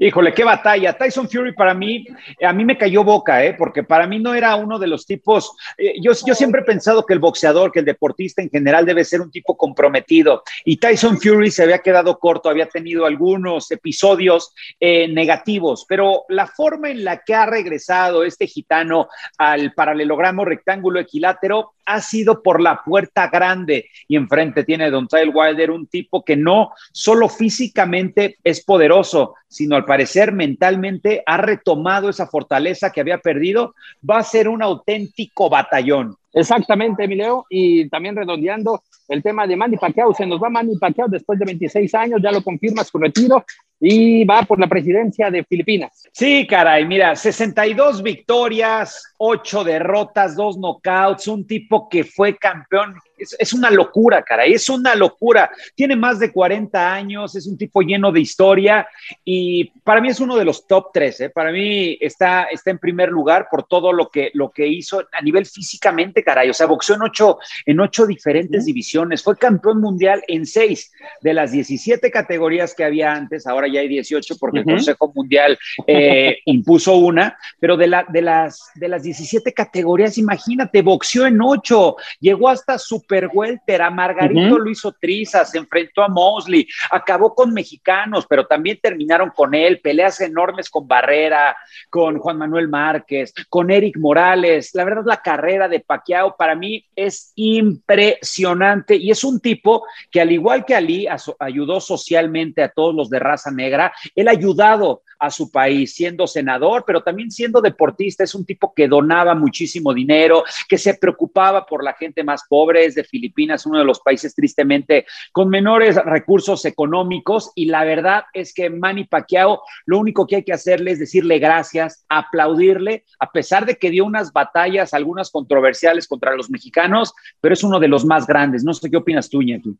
Híjole, 0.02 0.32
qué 0.32 0.44
batalla. 0.44 0.94
Tyson 0.94 1.28
Fury 1.28 1.52
para 1.52 1.74
mí, 1.74 2.06
a 2.42 2.54
mí 2.54 2.64
me 2.64 2.78
cayó 2.78 3.04
boca, 3.04 3.44
¿eh? 3.44 3.52
porque 3.52 3.82
para 3.82 4.06
mí 4.06 4.18
no 4.18 4.32
era 4.32 4.56
uno 4.56 4.78
de 4.78 4.86
los 4.86 5.04
tipos, 5.04 5.54
eh, 5.76 5.96
yo, 6.00 6.12
yo 6.26 6.34
siempre 6.34 6.62
he 6.62 6.64
pensado 6.64 7.04
que 7.04 7.12
el 7.12 7.18
boxeador, 7.18 7.70
que 7.70 7.80
el 7.80 7.84
deportista 7.84 8.40
en 8.40 8.48
general 8.48 8.86
debe 8.86 9.04
ser 9.04 9.20
un 9.20 9.30
tipo 9.30 9.58
comprometido. 9.58 10.42
Y 10.64 10.78
Tyson 10.78 11.20
Fury 11.20 11.50
se 11.50 11.64
había 11.64 11.80
quedado 11.80 12.18
corto, 12.18 12.48
había 12.48 12.64
tenido 12.64 13.04
algunos 13.04 13.70
episodios 13.72 14.54
eh, 14.80 15.06
negativos, 15.06 15.84
pero 15.86 16.24
la 16.30 16.46
forma 16.46 16.88
en 16.88 17.04
la 17.04 17.18
que 17.18 17.34
ha 17.34 17.44
regresado 17.44 18.24
este 18.24 18.46
gitano 18.46 19.08
al 19.36 19.74
paralelogramo 19.74 20.46
rectángulo 20.46 20.98
equilátero 20.98 21.72
ha 21.86 22.00
sido 22.00 22.42
por 22.42 22.60
la 22.60 22.82
puerta 22.84 23.28
grande. 23.28 23.86
Y 24.08 24.16
enfrente 24.16 24.64
tiene 24.64 24.90
Don 24.90 25.08
Tyle 25.08 25.30
Wilder, 25.30 25.70
un 25.70 25.86
tipo 25.86 26.24
que 26.24 26.36
no 26.36 26.70
solo 26.92 27.28
físicamente 27.28 28.36
es 28.44 28.64
poderoso, 28.64 29.34
sino 29.48 29.76
al 29.76 29.84
parecer 29.84 30.32
mentalmente 30.32 31.22
ha 31.26 31.36
retomado 31.36 32.08
esa 32.08 32.26
fortaleza 32.26 32.90
que 32.90 33.00
había 33.00 33.18
perdido, 33.18 33.74
va 34.08 34.18
a 34.18 34.24
ser 34.24 34.48
un 34.48 34.62
auténtico 34.62 35.50
batallón. 35.50 36.16
Exactamente, 36.32 37.04
Emilio, 37.04 37.44
y 37.50 37.88
también 37.88 38.14
redondeando 38.14 38.82
el 39.08 39.22
tema 39.22 39.46
de 39.46 39.56
Manny 39.56 39.76
Pacquiao, 39.76 40.14
se 40.14 40.24
nos 40.24 40.40
va 40.40 40.48
Manny 40.48 40.76
Pacquiao 40.78 41.08
después 41.08 41.38
de 41.38 41.44
26 41.44 41.92
años, 41.96 42.20
ya 42.22 42.30
lo 42.30 42.42
confirma 42.42 42.84
su 42.84 42.98
retiro, 42.98 43.44
y 43.80 44.24
va 44.24 44.42
por 44.42 44.60
la 44.60 44.66
presidencia 44.66 45.30
de 45.30 45.42
Filipinas. 45.44 46.06
Sí, 46.12 46.46
caray, 46.46 46.86
mira, 46.86 47.16
62 47.16 48.02
victorias, 48.02 49.14
8 49.16 49.64
derrotas, 49.64 50.36
2 50.36 50.58
knockouts, 50.58 51.26
un 51.28 51.46
tipo 51.46 51.88
que 51.88 52.04
fue 52.04 52.36
campeón 52.36 52.94
es, 53.38 53.52
una 53.52 53.70
locura, 53.70 54.22
cara, 54.22 54.44
es 54.44 54.68
una 54.68 54.94
locura. 54.94 55.50
Tiene 55.74 55.96
más 55.96 56.18
de 56.18 56.32
40 56.32 56.92
años, 56.92 57.34
es 57.34 57.46
un 57.46 57.56
tipo 57.56 57.82
lleno 57.82 58.12
de 58.12 58.20
historia 58.20 58.88
y 59.24 59.70
para 59.84 60.00
mí 60.00 60.08
es 60.08 60.20
uno 60.20 60.36
de 60.36 60.44
los 60.44 60.66
top 60.66 60.90
3. 60.92 61.20
¿eh? 61.20 61.30
Para 61.30 61.52
mí 61.52 61.96
está, 62.00 62.44
está 62.44 62.70
en 62.70 62.78
primer 62.78 63.10
lugar 63.10 63.48
por 63.50 63.64
todo 63.64 63.92
lo 63.92 64.08
que, 64.08 64.30
lo 64.34 64.50
que 64.50 64.66
hizo 64.66 65.04
a 65.12 65.22
nivel 65.22 65.46
físicamente, 65.46 66.22
caray. 66.22 66.50
O 66.50 66.54
sea, 66.54 66.66
boxeó 66.66 66.96
en 66.96 67.02
ocho, 67.02 67.38
en 67.66 67.80
ocho 67.80 68.06
diferentes 68.06 68.64
divisiones. 68.64 69.22
Fue 69.22 69.36
campeón 69.36 69.80
mundial 69.80 70.22
en 70.28 70.46
seis 70.46 70.92
de 71.20 71.34
las 71.34 71.52
17 71.52 72.10
categorías 72.10 72.74
que 72.74 72.84
había 72.84 73.12
antes. 73.12 73.46
Ahora 73.46 73.68
ya 73.68 73.80
hay 73.80 73.88
18 73.88 74.36
porque 74.38 74.60
el 74.60 74.64
Consejo 74.64 75.12
Mundial 75.14 75.58
eh, 75.86 76.38
impuso 76.46 76.96
una. 76.96 77.36
Pero 77.58 77.76
de, 77.76 77.86
la, 77.86 78.04
de, 78.08 78.22
las, 78.22 78.70
de 78.74 78.88
las 78.88 79.02
17 79.02 79.52
categorías, 79.52 80.18
imagínate, 80.18 80.82
boxeó 80.82 81.26
en 81.26 81.40
ocho. 81.40 81.96
Llegó 82.20 82.48
hasta 82.48 82.78
su 82.78 83.02
super 83.10 83.28
welter, 83.32 83.82
a 83.82 83.90
Margarito 83.90 84.56
lo 84.56 84.70
hizo 84.70 84.92
Triza, 84.92 85.44
se 85.44 85.58
enfrentó 85.58 86.02
a 86.02 86.08
Mosley, 86.08 86.66
acabó 86.92 87.34
con 87.34 87.52
mexicanos, 87.52 88.24
pero 88.28 88.46
también 88.46 88.78
terminaron 88.80 89.30
con 89.30 89.52
él, 89.52 89.80
peleas 89.80 90.20
enormes 90.20 90.70
con 90.70 90.86
Barrera, 90.86 91.56
con 91.88 92.18
Juan 92.18 92.38
Manuel 92.38 92.68
Márquez, 92.68 93.34
con 93.48 93.72
Eric 93.72 93.98
Morales. 93.98 94.70
La 94.74 94.84
verdad, 94.84 95.02
la 95.04 95.20
carrera 95.20 95.66
de 95.66 95.80
Pacquiao 95.80 96.36
para 96.36 96.54
mí 96.54 96.86
es 96.94 97.32
impresionante 97.34 98.94
y 98.94 99.10
es 99.10 99.24
un 99.24 99.40
tipo 99.40 99.84
que 100.08 100.20
al 100.20 100.30
igual 100.30 100.64
que 100.64 100.76
Ali 100.76 101.08
ayudó 101.40 101.80
socialmente 101.80 102.62
a 102.62 102.68
todos 102.68 102.94
los 102.94 103.10
de 103.10 103.18
raza 103.18 103.50
negra, 103.50 103.92
él 104.14 104.28
ha 104.28 104.32
ayudado 104.32 105.02
a 105.20 105.30
su 105.30 105.50
país 105.50 105.94
siendo 105.94 106.26
senador, 106.26 106.84
pero 106.86 107.02
también 107.02 107.30
siendo 107.30 107.60
deportista. 107.60 108.24
Es 108.24 108.34
un 108.34 108.44
tipo 108.44 108.72
que 108.74 108.88
donaba 108.88 109.34
muchísimo 109.34 109.92
dinero, 109.92 110.42
que 110.68 110.78
se 110.78 110.94
preocupaba 110.94 111.66
por 111.66 111.84
la 111.84 111.92
gente 111.92 112.24
más 112.24 112.44
pobre, 112.48 112.86
es 112.86 112.94
de 112.94 113.04
Filipinas, 113.04 113.66
uno 113.66 113.78
de 113.78 113.84
los 113.84 114.00
países 114.00 114.34
tristemente 114.34 115.06
con 115.32 115.48
menores 115.48 115.96
recursos 115.96 116.64
económicos. 116.64 117.52
Y 117.54 117.66
la 117.66 117.84
verdad 117.84 118.24
es 118.32 118.54
que 118.54 118.70
Manny 118.70 119.04
Pacquiao, 119.04 119.62
lo 119.86 119.98
único 119.98 120.26
que 120.26 120.36
hay 120.36 120.44
que 120.44 120.54
hacerle 120.54 120.92
es 120.92 120.98
decirle 120.98 121.38
gracias, 121.38 122.04
aplaudirle, 122.08 123.04
a 123.18 123.30
pesar 123.30 123.66
de 123.66 123.76
que 123.76 123.90
dio 123.90 124.04
unas 124.04 124.32
batallas, 124.32 124.94
algunas 124.94 125.30
controversiales 125.30 126.08
contra 126.08 126.34
los 126.34 126.50
mexicanos, 126.50 127.12
pero 127.40 127.52
es 127.52 127.62
uno 127.62 127.78
de 127.78 127.88
los 127.88 128.04
más 128.04 128.26
grandes. 128.26 128.64
No 128.64 128.72
sé 128.72 128.90
qué 128.90 128.96
opinas 128.96 129.28
tú, 129.28 129.42
Iñaki. 129.42 129.76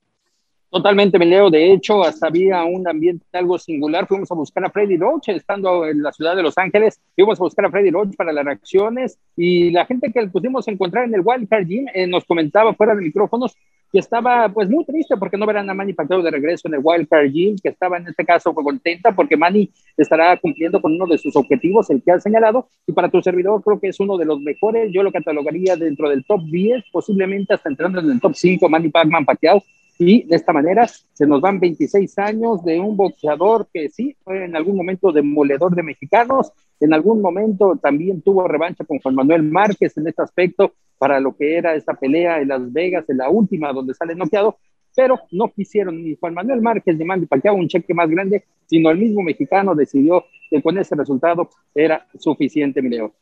Totalmente, 0.70 1.18
me 1.18 1.26
leo. 1.26 1.50
De 1.50 1.72
hecho, 1.72 2.00
hasta 2.04 2.28
había 2.28 2.62
un 2.62 2.86
ambiente 2.86 3.26
algo 3.32 3.58
singular. 3.58 4.06
Fuimos 4.06 4.30
a 4.30 4.36
buscar 4.36 4.64
a 4.64 4.70
Freddy 4.70 4.96
Roach, 4.96 5.28
estando 5.28 5.84
en 5.84 6.00
la 6.00 6.12
ciudad 6.12 6.36
de 6.36 6.44
Los 6.44 6.56
Ángeles. 6.56 7.00
Fuimos 7.16 7.40
a 7.40 7.42
buscar 7.42 7.64
a 7.64 7.70
Freddy 7.70 7.90
Roach 7.90 8.14
para 8.14 8.32
las 8.32 8.44
reacciones 8.44 9.18
y 9.36 9.72
la 9.72 9.84
gente 9.84 10.12
que 10.12 10.24
pusimos 10.28 10.68
a 10.68 10.70
encontrar 10.70 11.06
en 11.06 11.14
el 11.14 11.22
Wildcard 11.24 11.66
Gym 11.66 11.86
eh, 11.92 12.06
nos 12.06 12.24
comentaba 12.24 12.72
fuera 12.74 12.94
de 12.94 13.02
micrófonos 13.02 13.56
que 13.92 13.98
estaba 13.98 14.48
pues 14.50 14.70
muy 14.70 14.84
triste 14.84 15.16
porque 15.16 15.36
no 15.36 15.44
verán 15.44 15.68
a 15.68 15.74
Manny 15.74 15.92
Pacquiao 15.92 16.22
de 16.22 16.30
regreso 16.30 16.68
en 16.68 16.74
el 16.74 16.80
Wildcard 16.84 17.32
Gym, 17.32 17.56
que 17.60 17.70
estaba 17.70 17.96
en 17.96 18.06
este 18.06 18.24
caso 18.24 18.54
contenta 18.54 19.10
porque 19.10 19.36
Manny 19.36 19.68
estará 19.96 20.36
cumpliendo 20.36 20.80
con 20.80 20.92
uno 20.92 21.06
de 21.06 21.18
sus 21.18 21.34
objetivos, 21.34 21.90
el 21.90 22.00
que 22.00 22.12
ha 22.12 22.20
señalado, 22.20 22.68
y 22.86 22.92
para 22.92 23.08
tu 23.08 23.20
servidor 23.20 23.60
creo 23.64 23.80
que 23.80 23.88
es 23.88 23.98
uno 23.98 24.16
de 24.16 24.24
los 24.24 24.40
mejores. 24.40 24.92
Yo 24.92 25.02
lo 25.02 25.10
catalogaría 25.10 25.74
dentro 25.74 26.08
del 26.08 26.24
top 26.24 26.42
10, 26.44 26.84
posiblemente 26.92 27.54
hasta 27.54 27.68
entrando 27.68 27.98
en 27.98 28.08
el 28.08 28.20
top 28.20 28.36
5, 28.36 28.68
Manny 28.68 28.90
Pacman 28.90 29.24
Pacquiao 29.24 29.60
y 30.00 30.22
de 30.22 30.36
esta 30.36 30.54
manera 30.54 30.86
se 30.86 31.26
nos 31.26 31.42
van 31.42 31.60
26 31.60 32.18
años 32.20 32.64
de 32.64 32.80
un 32.80 32.96
boxeador 32.96 33.68
que 33.70 33.90
sí 33.90 34.16
fue 34.24 34.46
en 34.46 34.56
algún 34.56 34.74
momento 34.74 35.12
demoledor 35.12 35.74
de 35.74 35.82
mexicanos, 35.82 36.52
en 36.80 36.94
algún 36.94 37.20
momento 37.20 37.76
también 37.76 38.22
tuvo 38.22 38.48
revancha 38.48 38.82
con 38.84 38.98
Juan 38.98 39.14
Manuel 39.14 39.42
Márquez 39.42 39.94
en 39.98 40.08
este 40.08 40.22
aspecto 40.22 40.72
para 40.96 41.20
lo 41.20 41.36
que 41.36 41.54
era 41.54 41.74
esta 41.74 41.92
pelea 41.92 42.40
en 42.40 42.48
Las 42.48 42.72
Vegas, 42.72 43.10
en 43.10 43.18
la 43.18 43.28
última 43.28 43.74
donde 43.74 43.92
sale 43.92 44.14
noqueado, 44.14 44.56
pero 44.96 45.20
no 45.32 45.52
quisieron 45.52 46.02
ni 46.02 46.16
Juan 46.16 46.32
Manuel 46.32 46.62
Márquez 46.62 46.96
ni 46.96 47.04
Mandy 47.04 47.26
Pacquiao 47.26 47.54
un 47.54 47.68
cheque 47.68 47.92
más 47.92 48.08
grande, 48.08 48.44
sino 48.64 48.90
el 48.90 48.96
mismo 48.96 49.20
mexicano 49.20 49.74
decidió 49.74 50.24
que 50.48 50.62
con 50.62 50.78
ese 50.78 50.94
resultado 50.94 51.50
era 51.74 52.06
suficiente, 52.18 52.80
Mileo. 52.80 53.12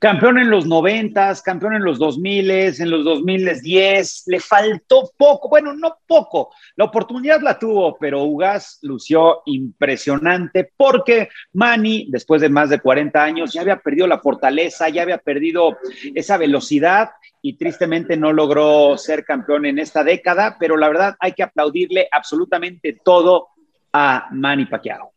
Campeón 0.00 0.38
en 0.38 0.48
los 0.48 0.64
noventas, 0.64 1.42
campeón 1.42 1.74
en 1.74 1.84
los 1.84 1.98
dos 1.98 2.18
miles, 2.18 2.80
en 2.80 2.88
los 2.88 3.04
dos 3.04 3.22
miles 3.22 3.60
diez, 3.60 4.22
le 4.28 4.40
faltó 4.40 5.10
poco, 5.14 5.50
bueno, 5.50 5.74
no 5.74 5.98
poco, 6.06 6.54
la 6.76 6.86
oportunidad 6.86 7.42
la 7.42 7.58
tuvo, 7.58 7.98
pero 7.98 8.22
Ugas 8.22 8.78
lució 8.80 9.42
impresionante 9.44 10.72
porque 10.74 11.28
Manny, 11.52 12.06
después 12.08 12.40
de 12.40 12.48
más 12.48 12.70
de 12.70 12.80
40 12.80 13.22
años, 13.22 13.52
ya 13.52 13.60
había 13.60 13.76
perdido 13.76 14.06
la 14.06 14.20
fortaleza, 14.20 14.88
ya 14.88 15.02
había 15.02 15.18
perdido 15.18 15.76
esa 16.14 16.38
velocidad 16.38 17.10
y 17.42 17.58
tristemente 17.58 18.16
no 18.16 18.32
logró 18.32 18.96
ser 18.96 19.26
campeón 19.26 19.66
en 19.66 19.78
esta 19.78 20.02
década, 20.02 20.56
pero 20.58 20.78
la 20.78 20.88
verdad 20.88 21.16
hay 21.20 21.32
que 21.32 21.42
aplaudirle 21.42 22.08
absolutamente 22.10 22.98
todo 23.04 23.48
a 23.92 24.28
Manny 24.32 24.64
Pacquiao. 24.64 25.12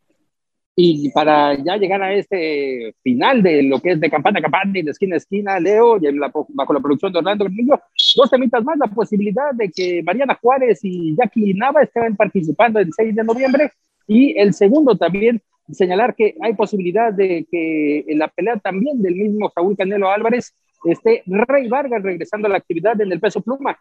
Y 0.75 1.11
para 1.11 1.55
ya 1.63 1.77
llegar 1.77 2.01
a 2.01 2.13
este 2.13 2.95
final 3.03 3.43
de 3.43 3.61
lo 3.61 3.79
que 3.79 3.91
es 3.91 3.99
de 3.99 4.09
campana 4.09 4.39
a 4.39 4.41
campana 4.41 4.79
y 4.79 4.81
de 4.81 4.89
esquina 4.89 5.15
a 5.15 5.17
esquina, 5.17 5.59
Leo, 5.59 5.97
y 5.97 6.17
bajo 6.17 6.73
la 6.73 6.79
producción 6.79 7.13
de 7.13 7.19
Orlando 7.19 7.45
Bermillo, 7.45 7.79
dos 8.15 8.29
temitas 8.29 8.63
más, 8.63 8.77
la 8.79 8.87
posibilidad 8.87 9.53
de 9.53 9.69
que 9.69 10.01
Mariana 10.01 10.37
Juárez 10.41 10.79
y 10.81 11.15
Jackie 11.15 11.53
Nava 11.53 11.83
estén 11.83 12.15
participando 12.15 12.79
el 12.79 12.91
6 12.91 13.15
de 13.15 13.23
noviembre, 13.23 13.71
y 14.07 14.37
el 14.39 14.53
segundo 14.53 14.97
también, 14.97 15.41
señalar 15.71 16.15
que 16.15 16.35
hay 16.41 16.53
posibilidad 16.55 17.13
de 17.13 17.45
que 17.49 18.05
en 18.07 18.17
la 18.17 18.27
pelea 18.27 18.57
también 18.57 18.99
del 19.01 19.15
mismo 19.15 19.51
Saúl 19.53 19.77
Canelo 19.77 20.09
Álvarez 20.09 20.55
esté 20.85 21.23
Rey 21.27 21.67
Vargas 21.67 22.01
regresando 22.01 22.47
a 22.47 22.51
la 22.51 22.57
actividad 22.57 22.99
en 22.99 23.11
el 23.11 23.19
peso 23.19 23.41
pluma. 23.41 23.77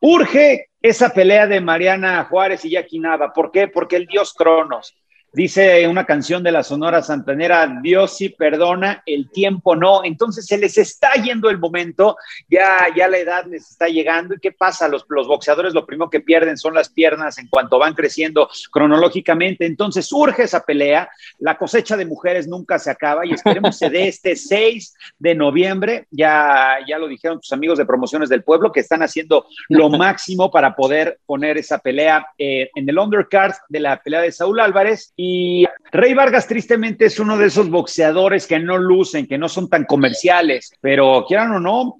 Urge 0.00 0.66
esa 0.82 1.12
pelea 1.12 1.46
de 1.46 1.60
Mariana 1.60 2.24
Juárez 2.24 2.64
y 2.64 2.70
Jackie 2.70 3.00
Nava. 3.00 3.32
¿Por 3.32 3.50
qué? 3.50 3.66
Porque 3.66 3.96
el 3.96 4.06
dios 4.06 4.32
Cronos 4.34 4.94
Dice 5.30 5.86
una 5.86 6.06
canción 6.06 6.42
de 6.42 6.50
la 6.50 6.62
Sonora 6.62 7.02
Santanera, 7.02 7.80
Dios 7.82 8.16
sí 8.16 8.30
perdona, 8.30 9.02
el 9.04 9.30
tiempo 9.30 9.76
no. 9.76 10.02
Entonces 10.02 10.46
se 10.46 10.56
les 10.56 10.78
está 10.78 11.12
yendo 11.14 11.50
el 11.50 11.58
momento, 11.58 12.16
ya, 12.48 12.86
ya 12.96 13.08
la 13.08 13.18
edad 13.18 13.44
les 13.44 13.70
está 13.70 13.88
llegando. 13.88 14.34
¿Y 14.34 14.40
qué 14.40 14.52
pasa? 14.52 14.88
Los, 14.88 15.04
los 15.10 15.28
boxeadores 15.28 15.74
lo 15.74 15.84
primero 15.84 16.08
que 16.08 16.20
pierden 16.20 16.56
son 16.56 16.72
las 16.72 16.88
piernas 16.88 17.36
en 17.36 17.48
cuanto 17.48 17.78
van 17.78 17.92
creciendo 17.92 18.48
cronológicamente. 18.72 19.66
Entonces 19.66 20.06
surge 20.06 20.44
esa 20.44 20.64
pelea. 20.64 21.10
La 21.40 21.58
cosecha 21.58 21.98
de 21.98 22.06
mujeres 22.06 22.48
nunca 22.48 22.78
se 22.78 22.90
acaba 22.90 23.26
y 23.26 23.32
esperemos 23.32 23.76
se 23.76 23.90
dé 23.90 24.08
este 24.08 24.34
6 24.36 24.94
de 25.18 25.34
noviembre. 25.34 26.06
Ya, 26.10 26.78
ya 26.88 26.98
lo 26.98 27.06
dijeron 27.06 27.38
tus 27.38 27.52
amigos 27.52 27.76
de 27.76 27.84
Promociones 27.84 28.30
del 28.30 28.44
Pueblo 28.44 28.72
que 28.72 28.80
están 28.80 29.02
haciendo 29.02 29.46
lo 29.68 29.90
máximo 29.90 30.50
para 30.50 30.74
poder 30.74 31.20
poner 31.26 31.58
esa 31.58 31.78
pelea 31.78 32.26
eh, 32.38 32.70
en 32.74 32.88
el 32.88 32.98
undercard 32.98 33.52
de 33.68 33.80
la 33.80 34.02
pelea 34.02 34.22
de 34.22 34.32
Saúl 34.32 34.60
Álvarez 34.60 35.12
y 35.20 35.66
Rey 35.90 36.14
Vargas 36.14 36.46
tristemente 36.46 37.06
es 37.06 37.18
uno 37.18 37.36
de 37.36 37.46
esos 37.46 37.68
boxeadores 37.68 38.46
que 38.46 38.60
no 38.60 38.78
lucen, 38.78 39.26
que 39.26 39.36
no 39.36 39.48
son 39.48 39.68
tan 39.68 39.84
comerciales, 39.84 40.72
pero 40.80 41.24
quieran 41.26 41.50
o 41.50 41.58
no, 41.58 41.96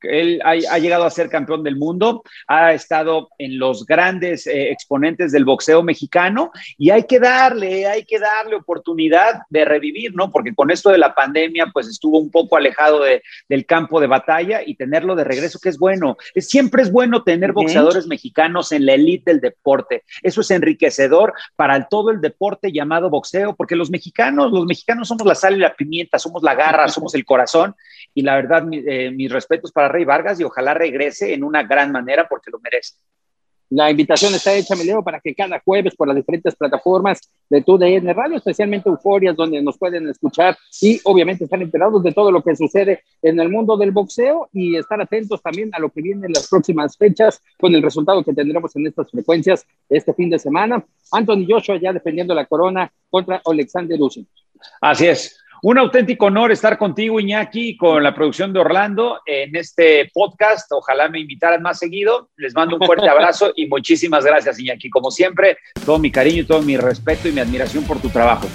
él 0.00 0.40
ha, 0.42 0.78
llegado 0.78 1.04
a 1.04 1.10
ser 1.10 1.28
campeón 1.28 1.62
del 1.64 1.76
mundo, 1.76 2.22
ha 2.46 2.72
estado 2.72 3.28
en 3.36 3.58
los 3.58 3.84
grandes 3.84 4.46
eh, 4.46 4.70
exponentes 4.70 5.32
del 5.32 5.44
boxeo 5.44 5.82
mexicano 5.82 6.50
y 6.78 6.88
hay 6.88 7.02
que 7.02 7.20
darle, 7.20 7.86
hay 7.86 8.06
que 8.06 8.18
darle 8.18 8.56
oportunidad 8.56 9.42
de 9.50 9.66
revivir, 9.66 10.14
¿no? 10.14 10.30
Porque 10.30 10.54
con 10.54 10.70
esto 10.70 10.88
de 10.88 10.98
la 10.98 11.14
pandemia, 11.14 11.66
pues 11.74 11.88
estuvo 11.88 12.18
un 12.18 12.30
poco 12.30 12.56
alejado 12.56 13.02
del 13.50 13.66
campo 13.66 14.00
de 14.00 14.06
batalla 14.06 14.62
y 14.64 14.76
tenerlo 14.76 15.14
de 15.14 15.24
regreso, 15.24 15.58
que 15.62 15.68
es 15.68 15.78
bueno. 15.78 16.16
Es, 16.34 16.48
siempre 16.48 16.82
es 16.82 16.90
bueno 16.90 17.22
tener 17.22 17.52
boxeadores 17.52 18.06
mexicanos 18.06 18.72
en 18.72 18.86
la 18.86 18.94
elite 18.94 19.30
del 19.30 19.42
deporte. 19.42 20.04
Eso 20.22 20.40
es 20.40 20.50
enriquecedor 20.50 21.34
para 21.54 21.86
todo 21.88 22.10
el 22.10 22.22
deporte 22.22 22.61
llamado 22.70 23.10
boxeo, 23.10 23.56
porque 23.56 23.74
los 23.74 23.90
mexicanos, 23.90 24.52
los 24.52 24.66
mexicanos 24.66 25.08
somos 25.08 25.26
la 25.26 25.34
sal 25.34 25.56
y 25.56 25.60
la 25.60 25.74
pimienta, 25.74 26.18
somos 26.18 26.42
la 26.42 26.54
garra, 26.54 26.88
somos 26.88 27.14
el 27.14 27.24
corazón, 27.24 27.74
y 28.14 28.22
la 28.22 28.36
verdad, 28.36 28.64
eh, 28.72 29.10
mis 29.10 29.32
respetos 29.32 29.72
para 29.72 29.88
Rey 29.88 30.04
Vargas 30.04 30.38
y 30.38 30.44
ojalá 30.44 30.74
regrese 30.74 31.34
en 31.34 31.44
una 31.44 31.62
gran 31.62 31.90
manera 31.90 32.28
porque 32.28 32.50
lo 32.50 32.60
merece. 32.60 32.94
La 33.74 33.90
invitación 33.90 34.34
está 34.34 34.52
hecha, 34.52 34.74
Leo, 34.74 35.02
para 35.02 35.18
que 35.18 35.34
cada 35.34 35.58
jueves 35.64 35.96
por 35.96 36.06
las 36.06 36.14
diferentes 36.14 36.54
plataformas 36.54 37.20
de 37.48 37.62
TUDN 37.62 38.14
Radio, 38.14 38.36
especialmente 38.36 38.90
Euforias, 38.90 39.34
donde 39.34 39.62
nos 39.62 39.78
pueden 39.78 40.06
escuchar 40.10 40.58
y 40.82 41.00
obviamente 41.04 41.44
están 41.44 41.62
enterados 41.62 42.02
de 42.02 42.12
todo 42.12 42.30
lo 42.30 42.42
que 42.42 42.54
sucede 42.54 43.02
en 43.22 43.40
el 43.40 43.48
mundo 43.48 43.78
del 43.78 43.90
boxeo 43.90 44.50
y 44.52 44.76
estar 44.76 45.00
atentos 45.00 45.40
también 45.40 45.70
a 45.72 45.78
lo 45.78 45.88
que 45.88 46.02
viene 46.02 46.26
en 46.26 46.34
las 46.34 46.48
próximas 46.48 46.98
fechas 46.98 47.40
con 47.58 47.74
el 47.74 47.82
resultado 47.82 48.22
que 48.22 48.34
tendremos 48.34 48.76
en 48.76 48.88
estas 48.88 49.10
frecuencias 49.10 49.64
este 49.88 50.12
fin 50.12 50.28
de 50.28 50.38
semana. 50.38 50.84
Anthony 51.10 51.46
Joshua 51.48 51.78
ya 51.80 51.94
defendiendo 51.94 52.34
la 52.34 52.44
corona 52.44 52.92
contra 53.08 53.40
Alexander 53.42 53.98
Usyk. 53.98 54.28
Así 54.82 55.06
es. 55.06 55.41
Un 55.64 55.78
auténtico 55.78 56.26
honor 56.26 56.50
estar 56.50 56.76
contigo, 56.76 57.20
Iñaki, 57.20 57.76
con 57.76 58.02
la 58.02 58.12
producción 58.12 58.52
de 58.52 58.58
Orlando 58.58 59.20
en 59.24 59.54
este 59.54 60.10
podcast. 60.12 60.66
Ojalá 60.72 61.08
me 61.08 61.20
invitaran 61.20 61.62
más 61.62 61.78
seguido. 61.78 62.30
Les 62.36 62.52
mando 62.52 62.74
un 62.74 62.84
fuerte 62.84 63.08
abrazo 63.08 63.52
y 63.54 63.68
muchísimas 63.68 64.24
gracias, 64.24 64.58
Iñaki. 64.58 64.90
Como 64.90 65.12
siempre, 65.12 65.58
todo 65.86 66.00
mi 66.00 66.10
cariño, 66.10 66.44
todo 66.48 66.62
mi 66.62 66.76
respeto 66.76 67.28
y 67.28 67.32
mi 67.32 67.38
admiración 67.38 67.84
por 67.84 68.00
tu 68.00 68.08
trabajo. 68.08 68.48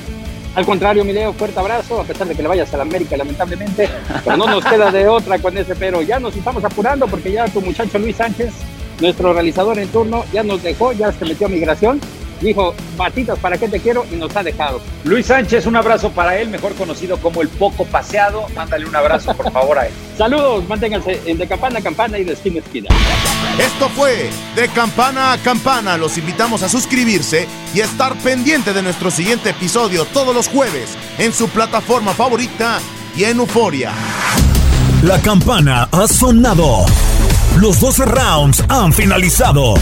Al 0.54 0.66
contrario, 0.66 1.06
mi 1.06 1.14
Leo, 1.14 1.32
fuerte 1.32 1.58
abrazo, 1.58 2.02
a 2.02 2.04
pesar 2.04 2.28
de 2.28 2.36
que 2.36 2.42
le 2.42 2.50
vayas 2.50 2.74
a 2.74 2.78
la 2.78 2.84
América, 2.84 3.16
lamentablemente, 3.16 3.88
pero 4.26 4.36
no 4.36 4.46
nos 4.46 4.66
queda 4.66 4.92
de 4.92 5.08
otra 5.08 5.40
con 5.40 5.58
ese 5.58 5.78
pero. 5.78 6.02
Ya 6.02 6.20
nos 6.20 6.36
estamos 6.36 6.66
apurando 6.66 7.08
porque 7.08 7.32
ya 7.32 7.48
tu 7.48 7.62
muchacho 7.62 8.00
Luis 8.00 8.18
Sánchez, 8.18 8.54
nuestro 9.00 9.32
realizador 9.32 9.80
en 9.80 9.88
turno, 9.88 10.26
ya 10.34 10.44
nos 10.44 10.62
dejó, 10.62 10.92
ya 10.92 11.14
se 11.14 11.24
metió 11.24 11.48
a 11.48 11.52
migración 11.52 12.02
dijo, 12.42 12.74
Batitas, 12.98 13.38
¿para 13.40 13.58
qué 13.58 13.68
te 13.68 13.80
quiero? 13.80 14.06
Y 14.12 14.16
nos 14.16 14.36
ha 14.36 14.44
dejado. 14.44 14.82
Luis 15.04 15.28
Sánchez, 15.28 15.66
un 15.66 15.76
abrazo 15.76 16.12
para 16.12 16.38
él, 16.38 16.50
mejor 16.50 16.74
conocido 16.76 17.18
como 17.18 17.42
el 17.42 17.50
Poco 17.50 17.86
Paseado. 17.86 18.46
Mándale 18.56 18.86
un 18.86 18.96
abrazo, 18.96 19.34
por 19.36 19.52
favor, 19.52 19.80
a 19.80 19.88
él. 19.88 19.94
Saludos, 20.18 20.68
manténganse 20.68 21.22
en 21.26 21.38
de 21.38 21.48
campana 21.48 21.80
a 21.80 21.82
campana 21.82 22.18
y 22.18 22.24
de 22.24 22.34
esquina 22.34 22.58
a 22.58 22.60
esquina. 22.60 22.90
Esto 23.60 23.90
fue 23.90 24.30
De 24.56 24.68
Campana 24.70 25.34
a 25.34 25.38
Campana. 25.38 25.98
Los 25.98 26.18
invitamos 26.18 26.64
a 26.64 26.70
suscribirse 26.70 27.48
y 27.74 27.80
estar 27.82 28.16
pendiente 28.20 28.74
de 28.74 28.82
nuestro 28.82 29.12
siguiente 29.12 29.52
episodio 29.52 30.06
todos 30.06 30.34
los 30.34 30.48
jueves 30.48 30.98
en 31.18 31.34
su 31.34 31.50
plataforma 31.50 32.14
favorita 32.14 32.80
y 33.16 33.24
en 33.26 33.38
Euforia. 33.40 33.92
La 35.04 35.22
campana 35.22 35.88
ha 35.92 36.08
sonado. 36.08 36.86
Los 37.58 37.80
12 37.80 38.06
rounds 38.06 38.64
han 38.68 38.94
finalizado. 38.94 39.76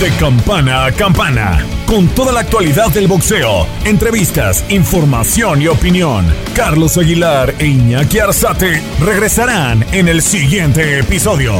De 0.00 0.10
campana 0.18 0.86
a 0.86 0.92
campana, 0.92 1.62
con 1.86 2.08
toda 2.08 2.32
la 2.32 2.40
actualidad 2.40 2.88
del 2.88 3.06
boxeo, 3.06 3.66
entrevistas, 3.84 4.64
información 4.70 5.60
y 5.60 5.68
opinión. 5.68 6.24
Carlos 6.56 6.96
Aguilar 6.96 7.52
e 7.58 7.66
Iñaki 7.66 8.18
Arzate 8.18 8.82
regresarán 8.98 9.84
en 9.92 10.08
el 10.08 10.22
siguiente 10.22 11.00
episodio. 11.00 11.52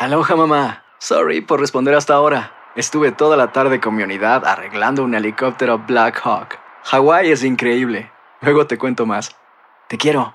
Aloha 0.00 0.34
mamá. 0.34 0.82
Sorry 0.98 1.40
por 1.40 1.60
responder 1.60 1.94
hasta 1.94 2.14
ahora. 2.14 2.52
Estuve 2.74 3.12
toda 3.12 3.36
la 3.36 3.52
tarde 3.52 3.78
con 3.78 3.94
mi 3.94 4.02
unidad 4.02 4.44
arreglando 4.44 5.04
un 5.04 5.14
helicóptero 5.14 5.78
Black 5.78 6.20
Hawk. 6.24 6.58
Hawái 6.86 7.30
es 7.30 7.44
increíble. 7.44 8.10
Luego 8.40 8.66
te 8.66 8.78
cuento 8.78 9.06
más. 9.06 9.36
Te 9.86 9.96
quiero. 9.96 10.34